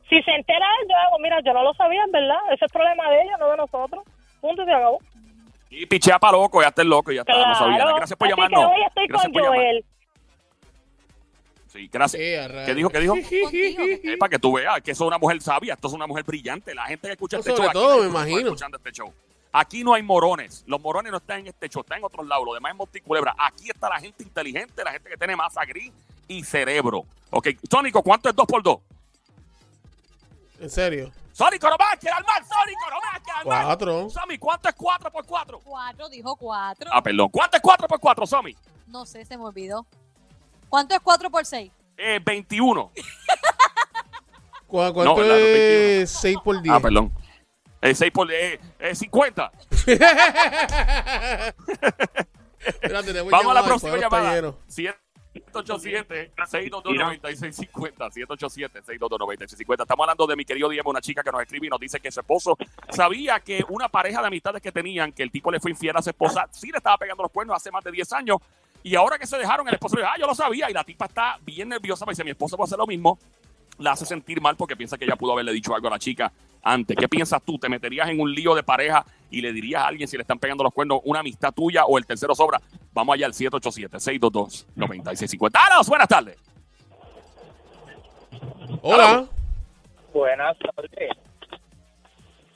Si 0.10 0.22
se 0.24 0.32
entera 0.32 0.66
él, 0.82 0.88
yo 0.90 0.96
hago, 0.96 1.20
mira, 1.20 1.38
yo 1.46 1.54
no 1.54 1.64
lo 1.64 1.74
sabía, 1.74 2.02
en 2.04 2.12
verdad, 2.12 2.38
ese 2.54 2.66
es 2.66 2.72
problema 2.72 3.10
de 3.10 3.22
ella, 3.24 3.38
no 3.40 3.50
de 3.52 3.58
nosotros. 3.58 4.04
Punto 4.40 4.62
y 4.62 4.66
se 4.66 4.72
acabó. 4.74 5.00
Y 5.70 5.86
pichea 5.86 6.18
para 6.18 6.38
loco, 6.38 6.62
ya 6.62 6.70
está 6.70 6.82
el 6.82 6.88
loco, 6.88 7.12
ya 7.12 7.22
está. 7.22 7.34
No 7.34 7.56
sabía. 7.56 7.76
Claro. 7.78 7.96
Gracias 7.98 8.18
por 8.18 8.28
Así 8.28 8.36
llamarnos. 8.36 8.60
que 8.60 8.66
hoy 8.76 8.84
estoy 8.88 9.08
Gracias 9.08 9.34
con. 9.34 9.44
Joel. 9.46 9.86
Sí, 11.68 11.90
gracias. 11.92 12.22
¿Qué 12.66 12.74
dijo? 12.74 12.90
¿Qué 12.90 13.00
dijo? 13.02 13.16
Eh, 13.18 14.16
para 14.18 14.30
que 14.30 14.40
tú 14.40 14.54
veas 14.54 14.82
que 14.82 14.92
eso 14.92 15.04
es 15.04 15.08
una 15.08 15.18
mujer 15.18 15.42
sabia, 15.42 15.74
esto 15.74 15.88
es 15.90 15.94
una 15.94 16.08
mujer 16.08 16.24
brillante. 16.24 16.74
La 16.74 16.86
gente 16.86 17.08
que 17.08 17.14
escucha 17.14 17.38
No, 17.38 17.42
este 17.42 17.52
sobre 17.52 17.64
show. 17.64 17.70
aquí 17.70 17.80
todo, 17.80 17.94
hay 17.96 18.02
me 18.04 18.08
imagino. 18.08 18.40
escuchando 18.40 18.78
este 18.78 18.92
show. 18.94 19.14
Aquí 19.52 19.84
no 19.84 19.94
hay 19.94 20.04
morones. 20.04 20.64
Los 20.68 20.80
morones 20.80 21.12
no 21.12 21.18
están 21.18 21.42
en 21.42 21.48
este 21.48 21.68
show, 21.68 21.82
están 21.82 21.98
en 22.00 22.06
otros 22.06 22.26
lados. 22.26 22.46
Lo 22.46 22.54
demás 22.54 22.72
es 22.72 22.78
monticulebra. 22.78 23.36
Aquí 23.38 23.70
está 23.70 23.90
la 23.90 24.00
gente 24.00 24.24
inteligente, 24.24 24.84
la 24.84 24.92
gente 24.94 25.10
que 25.10 25.18
tiene 25.18 25.36
masa 25.36 25.66
gris 25.66 25.92
y 26.28 26.44
cerebro. 26.44 27.04
Ok, 27.32 27.50
Sónico, 27.70 28.02
¿cuánto 28.02 28.30
es 28.30 28.36
2 28.36 28.46
por 28.48 28.64
2 28.64 28.78
En 30.60 30.70
serio. 30.70 31.12
Más, 31.40 31.50
quiere 31.52 32.16
al 32.16 32.24
mar, 32.24 32.42
más, 32.42 33.22
quiere 33.22 33.40
al 33.40 33.46
mar. 33.46 33.66
Cuatro. 33.66 34.10
Somi, 34.10 34.38
¿cuánto 34.38 34.70
es 34.70 34.76
4 34.76 35.12
por 35.12 35.26
4? 35.26 35.60
Cuatro, 35.64 36.10
dijo 36.10 36.36
cuatro. 36.36 36.90
Ah, 36.92 37.02
perdón. 37.02 37.30
¿Cuánto 37.30 37.58
es 37.58 37.62
4 37.64 37.88
por 37.88 38.00
4, 38.00 38.26
Somi? 38.26 38.56
No 38.88 39.06
sé, 39.06 39.24
se 39.26 39.38
me 39.38 39.44
olvidó. 39.44 39.86
¿Cuánto 40.70 40.96
es 40.96 41.02
cuatro 41.02 41.30
por 41.30 41.46
seis? 41.46 41.72
Eh, 41.98 42.20
21. 42.24 42.92
¿Cu- 44.68 44.94
¿Cuánto 44.94 45.24
es 45.36 46.10
6 46.10 46.38
por 46.44 46.62
10? 46.62 46.76
Ah, 46.76 46.80
perdón. 46.80 47.14
Eh, 47.82 47.94
6 47.96 48.12
por 48.12 48.32
eh, 48.32 48.60
eh, 48.80 48.96
50. 48.96 49.52
Mira, 52.84 53.04
tenemos 53.04 53.32
Vamos 53.32 53.52
a 53.52 53.54
la 53.54 53.64
próxima 53.64 53.98
llamada. 53.98 54.54
Lleno. 55.38 55.80
Siete- 55.80 56.32
787-622-9650. 56.36 58.10
787-622-9650. 58.12 59.82
Estamos 59.84 60.04
hablando 60.04 60.28
de 60.28 60.36
mi 60.36 60.46
querido 60.46 60.70
Diego, 60.70 60.90
una 60.90 61.02
chica 61.02 61.24
que 61.24 61.32
nos 61.32 61.42
escribe 61.42 61.68
y 61.68 61.70
nos 61.70 61.80
dice 61.80 62.00
que 62.00 62.12
su 62.12 62.20
esposo 62.20 62.58
sabía 62.90 63.40
que 63.40 63.64
una 63.70 63.90
pareja 63.90 64.22
de 64.22 64.28
amistades 64.28 64.62
que 64.62 64.72
tenían, 64.72 65.12
que 65.12 65.24
el 65.24 65.32
tipo 65.32 65.52
le 65.52 65.60
fue 65.60 65.72
infiel 65.72 65.96
a 65.98 66.02
su 66.02 66.10
esposa, 66.10 66.48
sí 66.52 66.72
le 66.72 66.78
estaba 66.78 66.98
pegando 66.98 67.24
los 67.24 67.32
cuernos 67.32 67.56
hace 67.56 67.72
más 67.72 67.84
de 67.84 67.92
10 67.92 68.14
años. 68.14 68.38
Y 68.84 68.96
ahora 68.96 69.18
que 69.18 69.26
se 69.28 69.38
dejaron, 69.38 69.68
el 69.68 69.74
esposo 69.74 69.96
le 69.96 70.04
dijo, 70.04 70.12
ah, 70.16 70.20
yo 70.20 70.28
lo 70.28 70.36
sabía. 70.36 70.70
Y 70.70 70.74
la 70.74 70.84
tipa 70.84 71.06
está 71.06 71.38
bien 71.42 71.68
nerviosa, 71.70 72.06
me 72.06 72.12
dice, 72.12 72.24
mi 72.24 72.32
esposo 72.32 72.56
va 72.58 72.64
a 72.64 72.66
hacer 72.66 72.78
lo 72.78 72.88
mismo. 72.88 73.18
La 73.80 73.92
hace 73.92 74.06
sentir 74.06 74.42
mal 74.42 74.56
porque 74.56 74.76
piensa 74.76 74.98
que 74.98 75.06
ella 75.06 75.16
pudo 75.16 75.34
haberle 75.34 75.54
dicho 75.54 75.76
algo 75.76 75.88
a 75.88 75.92
la 75.92 76.00
chica 76.00 76.34
antes. 76.64 76.98
¿Qué 76.98 77.08
piensas 77.08 77.44
tú? 77.44 77.60
¿Te 77.60 77.70
meterías 77.70 78.10
en 78.10 78.20
un 78.20 78.34
lío 78.34 78.56
de 78.56 78.64
pareja 78.64 79.06
y 79.30 79.42
le 79.42 79.54
dirías 79.54 79.84
a 79.84 79.88
alguien 79.88 80.08
si 80.08 80.18
le 80.18 80.22
están 80.22 80.40
pegando 80.40 80.64
los 80.64 80.74
cuernos 80.74 81.02
una 81.04 81.20
amistad 81.20 81.54
tuya 81.54 81.86
o 81.86 81.98
el 81.98 82.06
tercero 82.06 82.34
sobra? 82.36 82.62
Vamos 82.94 83.14
allá 83.14 83.28
al 83.28 83.34
787-622-9650. 83.34 85.52
¡Alos! 85.54 85.88
Buenas 85.88 86.08
tardes. 86.08 86.38
Hola. 88.82 89.28
Buenas 90.14 90.58
tardes. 90.58 91.10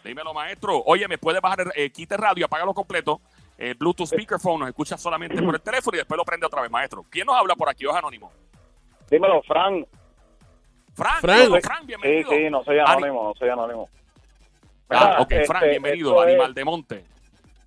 Dímelo, 0.04 0.34
maestro. 0.34 0.82
Oye, 0.86 1.08
¿me 1.08 1.18
puedes 1.18 1.42
bajar 1.42 1.62
el 1.62 1.72
eh, 1.76 1.90
quite 1.92 2.18
radio, 2.18 2.46
apágalo 2.46 2.74
completo? 2.74 3.22
Eh, 3.58 3.76
Bluetooth 3.78 4.08
speakerphone, 4.08 4.62
nos 4.62 4.70
escucha 4.70 4.98
solamente 4.98 5.40
por 5.40 5.54
el 5.54 5.62
teléfono 5.62 5.96
y 5.96 6.00
después 6.00 6.18
lo 6.18 6.26
prende 6.26 6.48
otra 6.48 6.64
vez, 6.64 6.72
maestro. 6.72 7.06
¿Quién 7.10 7.28
nos 7.28 7.36
habla 7.36 7.56
por 7.56 7.70
aquí? 7.70 7.86
¿O 7.86 7.92
es 7.92 7.96
anónimo? 7.96 8.32
Dímelo, 9.10 9.44
Frank. 9.44 9.88
Frank, 11.02 11.22
Frank. 11.22 11.62
Frank, 11.64 11.80
Sí, 11.82 11.88
bienvenido. 11.88 12.30
sí, 12.32 12.50
no 12.50 12.64
soy 12.64 12.78
Ani- 12.80 12.90
anónimo, 12.92 13.24
no 13.24 13.34
soy 13.34 13.50
anónimo. 13.50 13.90
Ah, 14.90 15.18
ok, 15.22 15.30
Frank, 15.46 15.64
este, 15.64 15.70
bienvenido, 15.70 16.22
es- 16.24 16.30
animal 16.30 16.54
de 16.54 16.66
monte. 16.66 17.06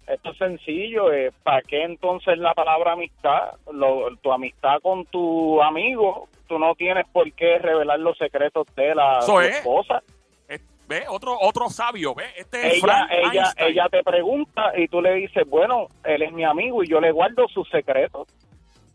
Esto 0.07 0.31
es 0.33 0.37
sencillo. 0.39 1.13
eh, 1.13 1.33
¿Para 1.43 1.63
qué 1.63 1.83
entonces 1.83 2.37
la 2.39 2.53
palabra 2.55 2.93
amistad? 2.93 3.53
Lo- 3.73 4.15
tu 4.19 4.31
amistad 4.33 4.79
con 4.83 5.07
tu 5.07 5.63
amigo, 5.63 6.29
tú 6.47 6.59
no 6.59 6.75
tienes 6.75 7.07
por 7.11 7.33
qué 7.33 7.59
revelar 7.59 7.99
los 7.99 8.17
secretos 8.19 8.67
de 8.77 8.95
la 8.95 9.19
es. 9.21 9.57
esposa. 9.57 10.03
Eh, 10.49 10.59
¿Ve? 10.87 11.05
Otro, 11.09 11.39
otro 11.41 11.71
sabio, 11.71 12.15
¿ve? 12.15 12.25
Este 12.37 12.59
es 12.67 12.73
Ella, 12.75 12.81
Frank 12.83 13.11
ella, 13.11 13.43
Einstein. 13.45 13.71
ella 13.73 13.89
te 13.91 14.03
pregunta 14.05 14.73
y 14.79 14.89
tú 14.89 15.01
le 15.01 15.15
dices, 15.15 15.49
bueno, 15.49 15.87
él 16.05 16.21
es 16.23 16.33
mi 16.33 16.45
amigo 16.45 16.85
y 16.85 16.89
yo 16.89 17.01
le 17.01 17.11
guardo 17.11 17.49
sus 17.49 17.67
secretos. 17.71 18.29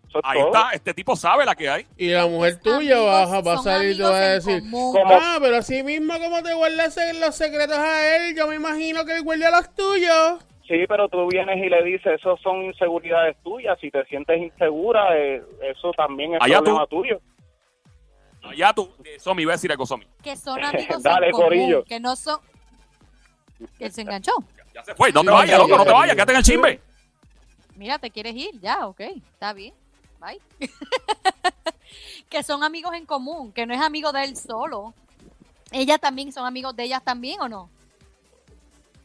Eso 0.09 0.17
es 0.19 0.25
Ahí 0.25 0.39
todo. 0.39 0.47
está, 0.47 0.71
este 0.71 0.93
tipo 0.93 1.15
sabe 1.15 1.45
la 1.45 1.55
que 1.55 1.69
hay. 1.69 1.85
Y 1.95 2.09
la 2.09 2.25
mujer 2.25 2.59
tuya 2.59 2.99
va, 2.99 3.21
a- 3.23 3.41
va 3.41 3.53
a 3.53 3.57
salir 3.59 3.91
y 3.91 3.97
te 3.97 4.03
va 4.03 4.09
a 4.17 4.29
decir, 4.29 4.63
ah, 5.05 5.37
pero 5.39 5.57
así 5.57 5.83
mismo 5.83 6.17
como 6.19 6.41
te 6.41 6.53
guardas 6.53 6.97
los 7.19 7.35
secretos 7.35 7.77
a 7.77 8.15
él, 8.15 8.35
yo 8.35 8.47
me 8.47 8.55
imagino 8.55 9.05
que 9.05 9.17
él 9.17 9.23
guarda 9.23 9.51
los 9.51 9.73
tuyos. 9.75 10.43
Sí, 10.67 10.85
pero 10.87 11.09
tú 11.09 11.27
vienes 11.27 11.57
y 11.57 11.69
le 11.69 11.83
dices, 11.83 12.19
eso 12.19 12.37
son 12.43 12.63
inseguridades 12.63 13.37
tuyas. 13.43 13.77
Si 13.79 13.89
te 13.91 14.03
sientes 14.05 14.39
insegura, 14.39 15.15
eh, 15.17 15.43
eso 15.63 15.91
también 15.93 16.33
es 16.35 16.41
Allá 16.41 16.57
problema 16.61 16.85
tú. 16.87 17.01
tuyo. 17.01 17.21
Ya 18.55 18.73
tú, 18.73 18.89
eh, 19.03 19.19
Somi, 19.19 19.45
voy 19.45 19.51
a 19.51 19.55
decir 19.55 19.71
algo, 19.71 19.85
Somi. 19.85 20.05
Que 20.23 20.35
son 20.35 20.59
amigos 20.63 21.03
Dale, 21.03 21.27
en 21.27 21.31
común, 21.31 21.47
corillo. 21.47 21.83
que 21.85 21.99
no 21.99 22.15
son... 22.15 22.39
Él 23.79 23.91
se 23.91 24.01
enganchó. 24.01 24.31
Ya 24.73 24.83
se 24.83 24.95
fue, 24.95 25.11
no 25.11 25.23
te 25.23 25.29
vayas, 25.31 25.51
ya, 25.51 25.57
loco, 25.57 25.75
no 25.77 25.83
te 25.83 25.89
ya. 25.89 25.95
vayas, 25.95 26.15
quédate 26.15 26.31
en 26.31 26.37
el 26.37 26.43
chimbe. 26.43 26.79
Mira, 27.75 27.97
¿te 27.99 28.09
quieres 28.11 28.35
ir? 28.35 28.51
Ya, 28.59 28.87
ok, 28.87 29.01
está 29.33 29.53
bien. 29.53 29.73
Bye. 30.19 30.41
que 32.29 32.43
son 32.43 32.63
amigos 32.63 32.93
en 32.93 33.05
común, 33.05 33.51
que 33.51 33.65
no 33.65 33.73
es 33.73 33.81
amigo 33.81 34.11
de 34.11 34.23
él 34.23 34.35
solo. 34.35 34.93
Ellas 35.71 35.99
también 35.99 36.31
son 36.31 36.45
amigos 36.45 36.75
de 36.75 36.83
ellas 36.83 37.03
también, 37.03 37.41
¿o 37.41 37.49
no? 37.49 37.69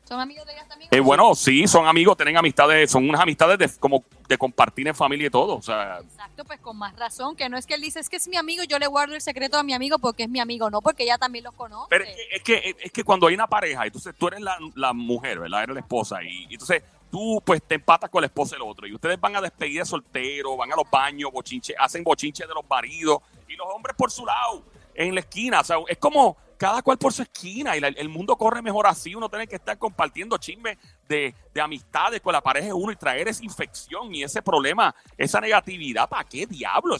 ¿Son 0.04 0.20
amigos 0.20 0.46
de 0.46 0.52
ellas 0.52 0.68
también? 0.68 0.90
Eh, 0.92 0.98
no? 0.98 1.04
bueno, 1.04 1.34
sí, 1.34 1.66
son 1.66 1.86
amigos, 1.86 2.16
tienen 2.16 2.36
amistades, 2.36 2.90
son 2.90 3.08
unas 3.08 3.20
amistades 3.22 3.58
de, 3.58 3.70
como 3.80 4.04
de 4.28 4.36
compartir 4.36 4.86
en 4.86 4.94
familia 4.94 5.28
y 5.28 5.30
todo. 5.30 5.56
O 5.56 5.62
sea, 5.62 5.98
Exacto, 6.00 6.44
pues 6.44 6.60
con 6.60 6.76
más 6.76 6.94
razón, 6.96 7.34
que 7.36 7.48
no 7.48 7.56
es 7.56 7.66
que 7.66 7.74
él 7.74 7.80
dice, 7.80 8.00
es 8.00 8.10
que 8.10 8.16
es 8.16 8.28
mi 8.28 8.36
amigo 8.36 8.64
yo 8.64 8.78
le 8.78 8.86
guardo 8.86 9.14
el 9.14 9.22
secreto 9.22 9.56
a 9.56 9.62
mi 9.62 9.72
amigo 9.72 9.98
porque 9.98 10.24
es 10.24 10.28
mi 10.28 10.40
amigo, 10.40 10.68
no, 10.68 10.82
porque 10.82 11.04
ella 11.04 11.16
también 11.16 11.44
los 11.44 11.54
conoce. 11.54 11.86
Pero 11.88 12.04
es 12.04 12.42
que, 12.42 12.54
es 12.54 12.74
que, 12.74 12.76
es 12.84 12.92
que 12.92 13.04
cuando 13.04 13.26
hay 13.28 13.34
una 13.34 13.46
pareja, 13.46 13.86
entonces 13.86 14.14
tú 14.18 14.28
eres 14.28 14.42
la, 14.42 14.58
la 14.74 14.92
mujer, 14.92 15.38
¿verdad? 15.40 15.62
Eres 15.62 15.74
la 15.74 15.80
esposa. 15.80 16.22
Y, 16.22 16.46
y 16.50 16.54
entonces 16.54 16.82
tú 17.14 17.40
pues 17.44 17.62
te 17.62 17.76
empatas 17.76 18.10
con 18.10 18.22
la 18.22 18.26
esposa 18.26 18.56
del 18.56 18.62
otro. 18.62 18.88
Y 18.88 18.92
ustedes 18.92 19.20
van 19.20 19.36
a 19.36 19.40
despedir 19.40 19.78
de 19.78 19.86
soltero, 19.86 20.56
van 20.56 20.72
a 20.72 20.74
los 20.74 20.90
baños, 20.90 21.30
bochinche, 21.30 21.72
hacen 21.78 22.02
bochinche 22.02 22.44
de 22.44 22.52
los 22.52 22.68
maridos. 22.68 23.18
Y 23.48 23.54
los 23.54 23.68
hombres 23.72 23.94
por 23.96 24.10
su 24.10 24.26
lado, 24.26 24.64
en 24.92 25.14
la 25.14 25.20
esquina. 25.20 25.60
O 25.60 25.64
sea, 25.64 25.76
es 25.86 25.96
como 25.98 26.36
cada 26.58 26.82
cual 26.82 26.98
por 26.98 27.12
su 27.12 27.22
esquina. 27.22 27.76
Y 27.76 27.84
el 27.84 28.08
mundo 28.08 28.34
corre 28.36 28.62
mejor 28.62 28.88
así. 28.88 29.14
Uno 29.14 29.28
tiene 29.28 29.46
que 29.46 29.54
estar 29.54 29.78
compartiendo 29.78 30.36
chismes 30.38 30.76
de, 31.08 31.32
de 31.54 31.60
amistades 31.60 32.20
con 32.20 32.32
la 32.32 32.40
pareja 32.40 32.66
de 32.66 32.72
uno 32.72 32.90
y 32.90 32.96
traer 32.96 33.28
esa 33.28 33.44
infección 33.44 34.12
y 34.12 34.24
ese 34.24 34.42
problema, 34.42 34.92
esa 35.16 35.40
negatividad. 35.40 36.08
¿Para 36.08 36.24
qué 36.24 36.46
diablo? 36.46 36.96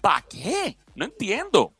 ¿Para 0.00 0.22
qué? 0.22 0.78
No 0.94 1.04
entiendo. 1.04 1.74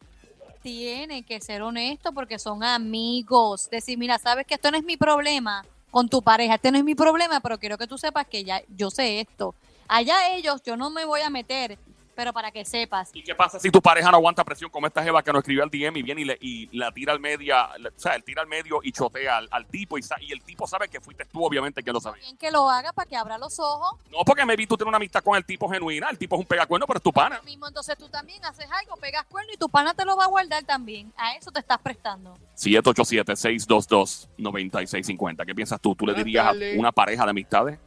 Tienen 0.60 1.24
que 1.24 1.40
ser 1.40 1.62
honestos 1.62 2.12
porque 2.14 2.38
son 2.38 2.62
amigos. 2.62 3.70
Decir, 3.70 3.96
mira, 3.96 4.18
sabes 4.18 4.46
que 4.46 4.56
esto 4.56 4.70
no 4.70 4.76
es 4.76 4.84
mi 4.84 4.98
problema 4.98 5.64
con 5.90 6.08
tu 6.08 6.22
pareja, 6.22 6.54
este 6.54 6.70
no 6.70 6.78
es 6.78 6.84
mi 6.84 6.94
problema, 6.94 7.40
pero 7.40 7.58
quiero 7.58 7.78
que 7.78 7.86
tú 7.86 7.98
sepas 7.98 8.26
que 8.26 8.44
ya 8.44 8.62
yo 8.76 8.90
sé 8.90 9.20
esto. 9.20 9.54
Allá 9.88 10.34
ellos, 10.34 10.62
yo 10.64 10.76
no 10.76 10.90
me 10.90 11.04
voy 11.04 11.22
a 11.22 11.30
meter, 11.30 11.78
pero 12.18 12.32
para 12.32 12.50
que 12.50 12.64
sepas. 12.64 13.10
¿Y 13.14 13.22
qué 13.22 13.32
pasa 13.32 13.60
si 13.60 13.70
tu 13.70 13.80
pareja 13.80 14.10
no 14.10 14.16
aguanta 14.16 14.42
presión 14.42 14.68
como 14.72 14.88
esta 14.88 15.04
jeva 15.04 15.22
que 15.22 15.32
nos 15.32 15.38
escribió 15.38 15.62
al 15.62 15.70
DM 15.70 15.98
y 15.98 16.02
viene 16.02 16.22
y, 16.22 16.24
le, 16.24 16.36
y 16.40 16.76
la 16.76 16.90
tira 16.90 17.12
al 17.12 17.20
media, 17.20 17.68
o 17.76 17.78
sea, 17.94 18.16
él 18.16 18.24
tira 18.24 18.42
al 18.42 18.48
medio 18.48 18.80
y 18.82 18.90
chotea 18.90 19.36
al, 19.36 19.46
al 19.52 19.66
tipo 19.66 19.96
y, 19.96 20.02
sa- 20.02 20.20
y 20.20 20.32
el 20.32 20.42
tipo 20.42 20.66
sabe 20.66 20.88
que 20.88 21.00
fuiste 21.00 21.24
tú, 21.26 21.44
obviamente 21.44 21.80
que 21.80 21.92
lo 21.92 22.00
sabía. 22.00 22.20
Bien 22.24 22.36
que 22.36 22.50
lo 22.50 22.68
haga 22.68 22.92
para 22.92 23.08
que 23.08 23.14
abra 23.16 23.38
los 23.38 23.60
ojos. 23.60 24.00
No 24.10 24.24
porque 24.26 24.44
me 24.44 24.56
vi 24.56 24.66
tú 24.66 24.76
tener 24.76 24.88
una 24.88 24.96
amistad 24.96 25.22
con 25.22 25.36
el 25.36 25.44
tipo 25.44 25.68
genuina, 25.70 26.08
el 26.10 26.18
tipo 26.18 26.34
es 26.34 26.40
un 26.40 26.46
pegacuerno, 26.46 26.88
pero 26.88 26.96
es 26.96 27.04
tu 27.04 27.12
pana. 27.12 27.36
Lo 27.36 27.44
mismo, 27.44 27.68
entonces 27.68 27.96
tú 27.96 28.08
también 28.08 28.44
haces 28.44 28.66
algo, 28.68 28.96
pegas 28.96 29.24
cuerno 29.26 29.52
y 29.54 29.56
tu 29.56 29.68
pana 29.68 29.94
te 29.94 30.04
lo 30.04 30.16
va 30.16 30.24
a 30.24 30.28
guardar 30.28 30.64
también. 30.64 31.12
A 31.16 31.36
eso 31.36 31.52
te 31.52 31.60
estás 31.60 31.78
prestando. 31.78 32.36
787-622-9650. 32.56 35.46
¿Qué 35.46 35.54
piensas 35.54 35.80
tú? 35.80 35.94
¿Tú 35.94 36.04
le 36.04 36.14
dirías 36.14 36.48
a 36.48 36.52
una 36.76 36.90
pareja 36.90 37.22
de 37.22 37.30
amistades? 37.30 37.78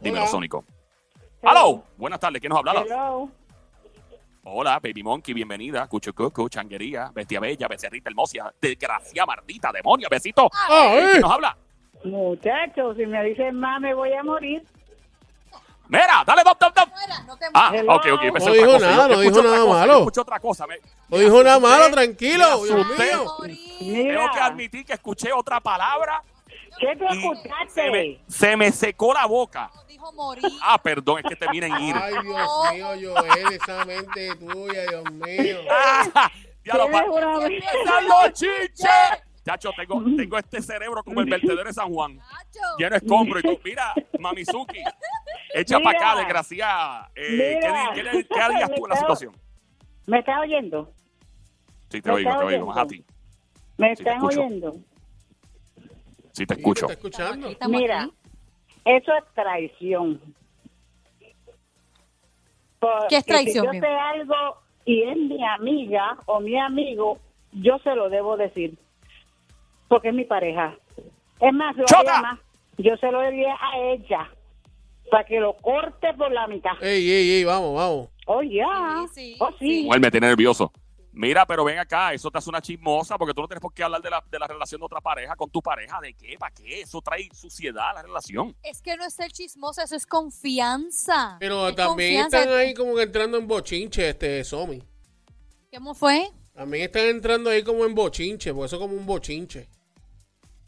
Dímelo, 0.00 0.22
Hola. 0.22 0.30
Sónico. 0.30 0.64
¡Aló! 1.46 1.84
Buenas 1.96 2.20
tardes, 2.20 2.40
¿quién 2.40 2.50
nos 2.50 2.58
habla? 2.58 2.82
Hello. 2.82 3.28
Hola, 4.44 4.78
Baby 4.78 5.02
Monkey, 5.02 5.32
bienvenida. 5.34 5.86
Cuchucucu, 5.86 6.48
changuería, 6.48 7.10
bestia 7.14 7.40
bella, 7.40 7.66
becerrita 7.66 8.10
hermosa, 8.10 8.52
desgracia 8.60 9.24
maldita, 9.24 9.72
demonia, 9.72 10.08
besito. 10.10 10.50
Ah, 10.52 10.94
¿Quién 11.10 11.20
nos 11.22 11.32
habla? 11.32 11.56
Muchachos, 12.04 12.96
si 12.96 13.06
me 13.06 13.24
dicen 13.24 13.58
más, 13.58 13.80
me 13.80 13.94
voy 13.94 14.12
a 14.12 14.22
morir. 14.22 14.62
Mira, 15.88 16.24
dale, 16.26 16.42
dop, 16.44 16.58
dop, 16.58 16.74
dop. 16.74 16.88
Fuera, 16.90 17.22
no 17.26 17.36
te 17.36 17.44
Ah, 17.54 17.70
Hello. 17.74 17.94
ok, 17.96 18.06
ok. 18.12 18.20
pensé 18.32 18.46
No 18.46 18.52
otra 18.52 18.52
dijo 18.52 18.72
cosa. 18.72 18.86
nada, 18.90 19.08
Yo 19.08 19.14
no 19.14 19.20
dijo 19.20 19.38
otra 19.38 19.50
nada 19.50 19.64
cosa, 19.64 19.78
malo. 19.78 19.92
yo 19.92 19.98
escucho 19.98 20.20
otra 20.22 20.40
cosa. 20.40 20.66
Me- 20.66 20.78
No 21.08 21.18
dijo 21.18 21.42
nada 21.42 21.56
escuché- 21.56 21.60
malo, 21.70 21.90
tranquilo, 21.94 22.64
Dios 22.64 22.86
mío. 22.98 23.34
morir. 23.38 23.58
Tengo 23.78 24.30
que 24.32 24.40
admitir 24.40 24.84
que 24.86 24.92
escuché 24.94 25.32
otra 25.32 25.60
palabra 25.60 26.22
¿Qué 26.78 26.86
y 26.92 26.98
se 26.98 27.04
me, 27.04 27.10
escuchaste? 27.32 28.20
se 28.26 28.56
me 28.56 28.72
secó 28.72 29.12
la 29.14 29.26
boca. 29.26 29.70
Dijo 29.88 30.12
morir. 30.12 30.44
Ah, 30.62 30.80
perdón, 30.82 31.20
es 31.22 31.24
que 31.30 31.36
te 31.36 31.48
miren 31.50 31.72
ir. 31.80 31.94
Ay, 31.96 32.12
Dios 32.22 32.94
mío, 32.98 33.14
Joel, 33.14 33.52
esa 33.52 33.84
mente 33.84 34.36
tuya, 34.36 34.82
Dios 34.88 35.12
mío. 35.12 35.58
Ah, 35.70 36.30
ya 36.64 36.74
lo 36.76 36.84
¡Empiezan 36.86 38.08
los 38.08 38.32
chiches! 38.32 38.88
Chacho, 39.44 39.70
tengo, 39.76 40.02
tengo 40.16 40.38
este 40.38 40.62
cerebro 40.62 41.02
como 41.04 41.20
el 41.20 41.28
vertedero 41.28 41.64
de 41.64 41.72
San 41.74 41.92
Juan. 41.92 42.16
Nacho. 42.16 42.60
Lleno 42.78 42.90
de 42.90 42.96
escombro 42.96 43.38
y 43.40 43.42
tú, 43.42 43.60
mira, 43.62 43.92
Mamizuki, 44.18 44.78
echa 45.52 45.78
para 45.80 45.98
acá, 45.98 46.16
desgraciada. 46.16 47.10
Eh, 47.14 47.58
¿qué, 47.60 47.74
qué 47.94 48.02
le- 48.02 48.24
qué 48.26 48.40
harías 48.40 48.70
tú 48.74 48.84
en 48.86 48.90
la 48.90 48.96
situación? 49.00 49.36
¿Me 50.06 50.20
estás 50.20 50.40
oyendo? 50.40 50.90
Sí, 51.90 52.00
te 52.00 52.10
oigo, 52.10 52.30
te 52.38 52.44
oigo, 52.44 52.66
más 52.66 52.78
a 52.78 52.86
ti. 52.86 53.04
¿Me 53.76 53.94
Sí, 53.94 54.02
te 54.02 54.10
están 54.10 54.24
oyendo? 54.24 54.72
Sí, 56.34 56.46
te 56.46 56.54
escucho. 56.54 56.88
Mira, 57.68 58.10
eso 58.84 59.12
es 59.16 59.24
traición. 59.34 60.20
Porque 62.80 63.06
¿Qué 63.08 63.16
es 63.16 63.24
traición, 63.24 63.66
Si 63.70 63.76
yo 63.76 63.80
sé 63.80 63.86
algo 63.86 64.56
y 64.84 65.02
es 65.04 65.16
mi 65.16 65.46
amiga 65.46 66.18
o 66.26 66.40
mi 66.40 66.58
amigo, 66.58 67.18
yo 67.52 67.78
se 67.78 67.94
lo 67.94 68.10
debo 68.10 68.36
decir. 68.36 68.76
Porque 69.86 70.08
es 70.08 70.14
mi 70.14 70.24
pareja. 70.24 70.76
Es 71.40 71.52
más, 71.52 71.76
lo 71.76 71.84
yo 72.78 72.96
se 72.96 73.12
lo 73.12 73.20
diría 73.22 73.54
a 73.54 73.78
ella 73.78 74.28
para 75.10 75.24
que 75.24 75.38
lo 75.38 75.54
corte 75.54 76.12
por 76.14 76.32
la 76.32 76.48
mitad. 76.48 76.72
Ey, 76.82 77.08
ey, 77.08 77.30
ey, 77.30 77.44
vamos, 77.44 77.76
vamos. 77.76 78.08
Oh, 78.26 78.42
ya. 78.42 79.06
Sí, 79.12 79.34
sí, 79.34 79.36
oh, 79.38 79.50
sí. 79.60 79.84
Mujer, 79.84 80.00
me 80.00 80.10
tiene 80.10 80.26
nervioso. 80.26 80.72
Mira, 81.16 81.46
pero 81.46 81.62
ven 81.62 81.78
acá, 81.78 82.12
eso 82.12 82.28
te 82.28 82.38
hace 82.38 82.50
una 82.50 82.60
chismosa 82.60 83.16
porque 83.16 83.32
tú 83.32 83.40
no 83.40 83.46
tienes 83.46 83.62
por 83.62 83.72
qué 83.72 83.84
hablar 83.84 84.02
de 84.02 84.10
la, 84.10 84.24
de 84.28 84.36
la 84.36 84.48
relación 84.48 84.80
de 84.80 84.86
otra 84.86 85.00
pareja 85.00 85.36
con 85.36 85.48
tu 85.48 85.62
pareja. 85.62 86.00
¿De 86.00 86.12
qué? 86.12 86.36
¿Para 86.36 86.52
qué? 86.52 86.80
Eso 86.80 87.00
trae 87.00 87.28
suciedad 87.32 87.90
a 87.90 87.92
la 87.94 88.02
relación. 88.02 88.56
Es 88.64 88.82
que 88.82 88.96
no 88.96 89.04
es 89.04 89.14
ser 89.14 89.30
chismosa, 89.30 89.84
eso 89.84 89.94
es 89.94 90.06
confianza. 90.06 91.36
Pero 91.38 91.68
Es 91.68 91.76
también 91.76 92.22
confianza. 92.22 92.40
están 92.40 92.58
ahí 92.58 92.74
como 92.74 92.96
que 92.96 93.02
entrando 93.02 93.38
en 93.38 93.46
bochinche, 93.46 94.08
este, 94.08 94.42
Somi. 94.42 94.82
¿Cómo 95.72 95.94
fue? 95.94 96.28
También 96.52 96.84
están 96.84 97.04
entrando 97.04 97.48
ahí 97.48 97.62
como 97.62 97.84
en 97.84 97.94
bochinche, 97.94 98.52
porque 98.52 98.66
eso 98.66 98.76
es 98.76 98.82
como 98.82 98.94
un 98.96 99.06
bochinche. 99.06 99.68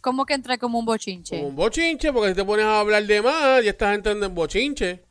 ¿Cómo 0.00 0.24
que 0.24 0.34
entra 0.34 0.58
como 0.58 0.78
un 0.78 0.84
bochinche? 0.84 1.36
Como 1.36 1.48
un 1.48 1.56
bochinche, 1.56 2.12
porque 2.12 2.28
si 2.30 2.34
te 2.36 2.44
pones 2.44 2.64
a 2.66 2.78
hablar 2.78 3.04
de 3.04 3.20
más, 3.20 3.64
ya 3.64 3.70
estás 3.70 3.96
entrando 3.96 4.26
en 4.26 4.34
bochinche. 4.34 5.02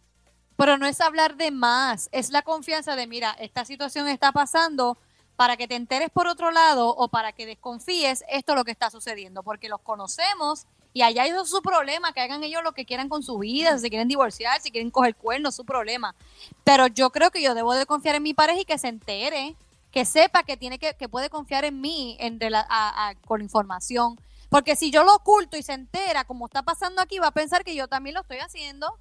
Pero 0.55 0.77
no 0.77 0.87
es 0.87 1.01
hablar 1.01 1.35
de 1.35 1.51
más, 1.51 2.07
es 2.13 2.29
la 2.29 2.41
confianza 2.41 2.95
de, 2.95 3.05
mira, 3.05 3.31
esta 3.39 3.65
situación 3.65 4.07
está 4.07 4.31
pasando 4.31 4.97
para 5.35 5.57
que 5.57 5.67
te 5.67 5.75
enteres 5.75 6.09
por 6.09 6.27
otro 6.27 6.51
lado 6.51 6.89
o 6.89 7.07
para 7.09 7.31
que 7.33 7.45
desconfíes, 7.45 8.23
esto 8.29 8.53
es 8.53 8.57
lo 8.57 8.63
que 8.65 8.71
está 8.71 8.89
sucediendo, 8.89 9.43
porque 9.43 9.69
los 9.69 9.81
conocemos 9.81 10.65
y 10.93 11.01
allá 11.01 11.25
es 11.25 11.49
su 11.49 11.61
problema, 11.61 12.13
que 12.13 12.21
hagan 12.21 12.43
ellos 12.43 12.63
lo 12.63 12.71
que 12.71 12.85
quieran 12.85 13.09
con 13.09 13.21
su 13.21 13.37
vida, 13.39 13.73
si 13.75 13.79
se 13.81 13.89
quieren 13.89 14.07
divorciar, 14.07 14.61
si 14.61 14.71
quieren 14.71 14.91
coger 14.91 15.13
cuernos, 15.15 15.53
su 15.55 15.65
problema. 15.65 16.15
Pero 16.63 16.87
yo 16.87 17.09
creo 17.09 17.31
que 17.31 17.41
yo 17.41 17.53
debo 17.53 17.73
de 17.73 17.85
confiar 17.85 18.15
en 18.15 18.23
mi 18.23 18.33
pareja 18.33 18.61
y 18.61 18.65
que 18.65 18.77
se 18.77 18.87
entere, 18.87 19.55
que 19.91 20.05
sepa 20.05 20.43
que 20.43 20.55
tiene 20.55 20.79
que, 20.79 20.93
que 20.93 21.09
puede 21.09 21.29
confiar 21.29 21.65
en 21.65 21.81
mí 21.81 22.15
en 22.21 22.39
rela- 22.39 22.65
a- 22.69 23.09
a- 23.09 23.15
con 23.15 23.41
información. 23.41 24.17
Porque 24.49 24.77
si 24.77 24.89
yo 24.89 25.03
lo 25.03 25.13
oculto 25.15 25.57
y 25.57 25.63
se 25.63 25.73
entera, 25.73 26.23
como 26.23 26.45
está 26.45 26.63
pasando 26.63 27.01
aquí, 27.01 27.19
va 27.19 27.27
a 27.27 27.31
pensar 27.31 27.65
que 27.65 27.75
yo 27.75 27.89
también 27.89 28.13
lo 28.13 28.21
estoy 28.21 28.37
haciendo. 28.37 28.97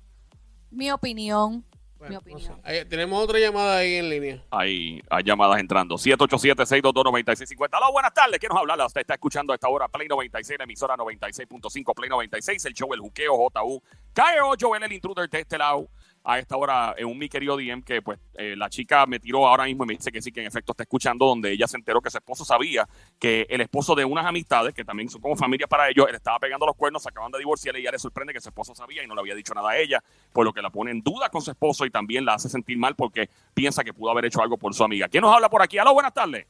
Mi 0.72 0.90
opinión. 0.90 1.64
Mi 2.08 2.16
opinión. 2.16 2.60
Ahí- 2.62 2.84
tenemos 2.84 3.22
otra 3.22 3.38
llamada 3.38 3.78
ahí 3.78 3.94
en 3.94 4.10
línea. 4.10 4.42
Hay, 4.50 5.00
hay 5.10 5.22
llamadas 5.24 5.58
entrando. 5.60 5.96
787-622-9650. 5.96 7.76
Hola, 7.78 7.90
buenas 7.92 8.12
tardes. 8.14 8.38
¿Quién 8.38 8.50
nos 8.50 8.58
habla? 8.60 8.86
Usted 8.86 9.00
está 9.00 9.14
escuchando 9.14 9.52
a 9.52 9.56
esta 9.56 9.68
hora 9.68 9.88
Play 9.88 10.08
96, 10.08 10.58
la 10.58 10.64
emisora 10.64 10.96
96.5 10.96 11.94
Play 11.94 12.10
96, 12.10 12.64
el 12.66 12.74
show 12.74 12.92
El 12.94 13.00
Juqueo 13.00 13.34
JU. 13.36 13.82
KO 14.14 14.54
Joel, 14.60 14.82
el 14.82 14.92
intruder 14.92 15.28
de 15.28 15.40
este 15.40 15.58
lado. 15.58 15.88
A 16.26 16.38
esta 16.38 16.56
hora, 16.56 16.94
en 16.96 17.06
un 17.06 17.18
mi 17.18 17.28
querido 17.28 17.54
DM, 17.54 17.82
que 17.82 18.00
pues 18.00 18.18
eh, 18.32 18.56
la 18.56 18.70
chica 18.70 19.04
me 19.04 19.20
tiró 19.20 19.46
ahora 19.46 19.64
mismo 19.64 19.84
y 19.84 19.88
me 19.88 19.94
dice 19.94 20.10
que 20.10 20.22
sí, 20.22 20.32
que 20.32 20.40
en 20.40 20.46
efecto 20.46 20.72
está 20.72 20.82
escuchando, 20.82 21.26
donde 21.26 21.52
ella 21.52 21.66
se 21.66 21.76
enteró 21.76 22.00
que 22.00 22.08
su 22.08 22.16
esposo 22.16 22.46
sabía 22.46 22.88
que 23.18 23.46
el 23.50 23.60
esposo 23.60 23.94
de 23.94 24.06
unas 24.06 24.24
amistades, 24.24 24.72
que 24.72 24.86
también 24.86 25.10
son 25.10 25.20
como 25.20 25.36
familia 25.36 25.66
para 25.66 25.90
ellos, 25.90 26.06
él 26.08 26.14
estaba 26.14 26.38
pegando 26.38 26.64
los 26.64 26.76
cuernos, 26.76 27.02
se 27.02 27.10
acaban 27.10 27.30
de 27.30 27.40
divorciar 27.40 27.76
y 27.76 27.80
ella 27.80 27.90
le 27.90 27.98
sorprende 27.98 28.32
que 28.32 28.40
su 28.40 28.48
esposo 28.48 28.74
sabía 28.74 29.04
y 29.04 29.06
no 29.06 29.14
le 29.14 29.20
había 29.20 29.34
dicho 29.34 29.52
nada 29.52 29.68
a 29.68 29.76
ella, 29.76 30.02
por 30.32 30.46
lo 30.46 30.54
que 30.54 30.62
la 30.62 30.70
pone 30.70 30.92
en 30.92 31.02
duda 31.02 31.28
con 31.28 31.42
su 31.42 31.50
esposo 31.50 31.84
y 31.84 31.90
también 31.90 32.24
la 32.24 32.32
hace 32.34 32.48
sentir 32.48 32.78
mal 32.78 32.94
porque 32.94 33.28
piensa 33.52 33.84
que 33.84 33.92
pudo 33.92 34.10
haber 34.10 34.24
hecho 34.24 34.40
algo 34.40 34.56
por 34.56 34.72
su 34.72 34.82
amiga. 34.82 35.08
¿Quién 35.08 35.20
nos 35.20 35.34
habla 35.34 35.50
por 35.50 35.60
aquí? 35.60 35.76
Aló, 35.76 35.92
buenas 35.92 36.14
tardes. 36.14 36.46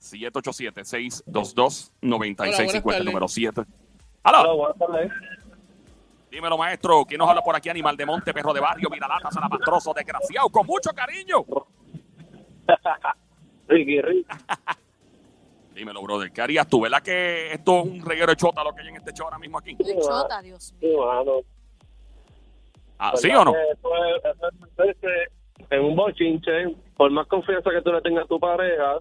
787-622-9650, 0.00 2.36
tardes. 2.36 3.04
número 3.04 3.26
7. 3.26 3.62
Aló. 4.22 4.42
Hola, 4.42 4.52
buenas 4.52 4.78
tardes. 4.78 5.10
Dímelo, 6.36 6.58
maestro. 6.58 7.02
¿Quién 7.06 7.16
nos 7.18 7.30
habla 7.30 7.40
por 7.40 7.56
aquí? 7.56 7.70
Animal 7.70 7.96
de 7.96 8.04
monte, 8.04 8.34
perro 8.34 8.52
de 8.52 8.60
barrio, 8.60 8.90
viralata, 8.90 9.30
salapastroso, 9.30 9.94
desgraciado, 9.94 10.50
con 10.50 10.66
mucho 10.66 10.90
cariño. 10.90 11.42
Ricky, 13.68 14.02
Ricky. 14.02 14.26
Dímelo, 15.74 16.02
brother. 16.02 16.30
¿Qué 16.30 16.42
harías 16.42 16.68
tú? 16.68 16.82
¿Verdad 16.82 17.00
que 17.02 17.52
esto 17.54 17.78
es 17.78 17.84
un 17.86 18.04
reguero 18.04 18.26
de 18.32 18.36
chota 18.36 18.62
lo 18.62 18.74
que 18.74 18.82
hay 18.82 18.88
en 18.88 18.96
este 18.96 19.14
show 19.14 19.24
ahora 19.24 19.38
mismo 19.38 19.56
aquí? 19.56 19.74
Qué 19.76 19.96
chota, 19.98 20.42
Dios 20.42 20.74
mío. 20.74 20.90
Sí, 20.90 20.96
mano. 20.98 21.32
Ah, 22.98 23.12
¿Sí 23.16 23.30
o 23.30 23.42
no? 23.42 23.52
¿Verdad 23.52 23.64
que 23.66 23.72
eso 23.72 23.88
es- 24.04 24.36
eso 24.36 24.48
es 24.48 24.60
meterse 24.60 25.08
En 25.70 25.84
un 25.86 25.96
bochinche, 25.96 26.76
por 26.98 27.10
más 27.12 27.26
confianza 27.28 27.70
que 27.70 27.80
tú 27.80 27.90
le 27.92 28.02
tengas 28.02 28.24
a 28.24 28.28
tu 28.28 28.38
pareja, 28.38 28.98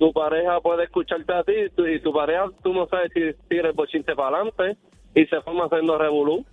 tu 0.00 0.12
pareja 0.12 0.60
puede 0.60 0.82
escucharte 0.82 1.32
a 1.32 1.44
ti 1.44 1.52
y 1.52 1.70
tu, 1.70 1.86
y 1.86 2.00
tu 2.02 2.12
pareja, 2.12 2.46
tú 2.60 2.74
no 2.74 2.88
sabes 2.88 3.12
si 3.14 3.20
tira 3.48 3.68
el 3.68 3.72
bochinche 3.74 4.16
para 4.16 4.38
adelante 4.38 4.76
y 5.14 5.24
se 5.26 5.40
forma 5.42 5.66
haciendo 5.66 5.96
revolú. 5.96 6.44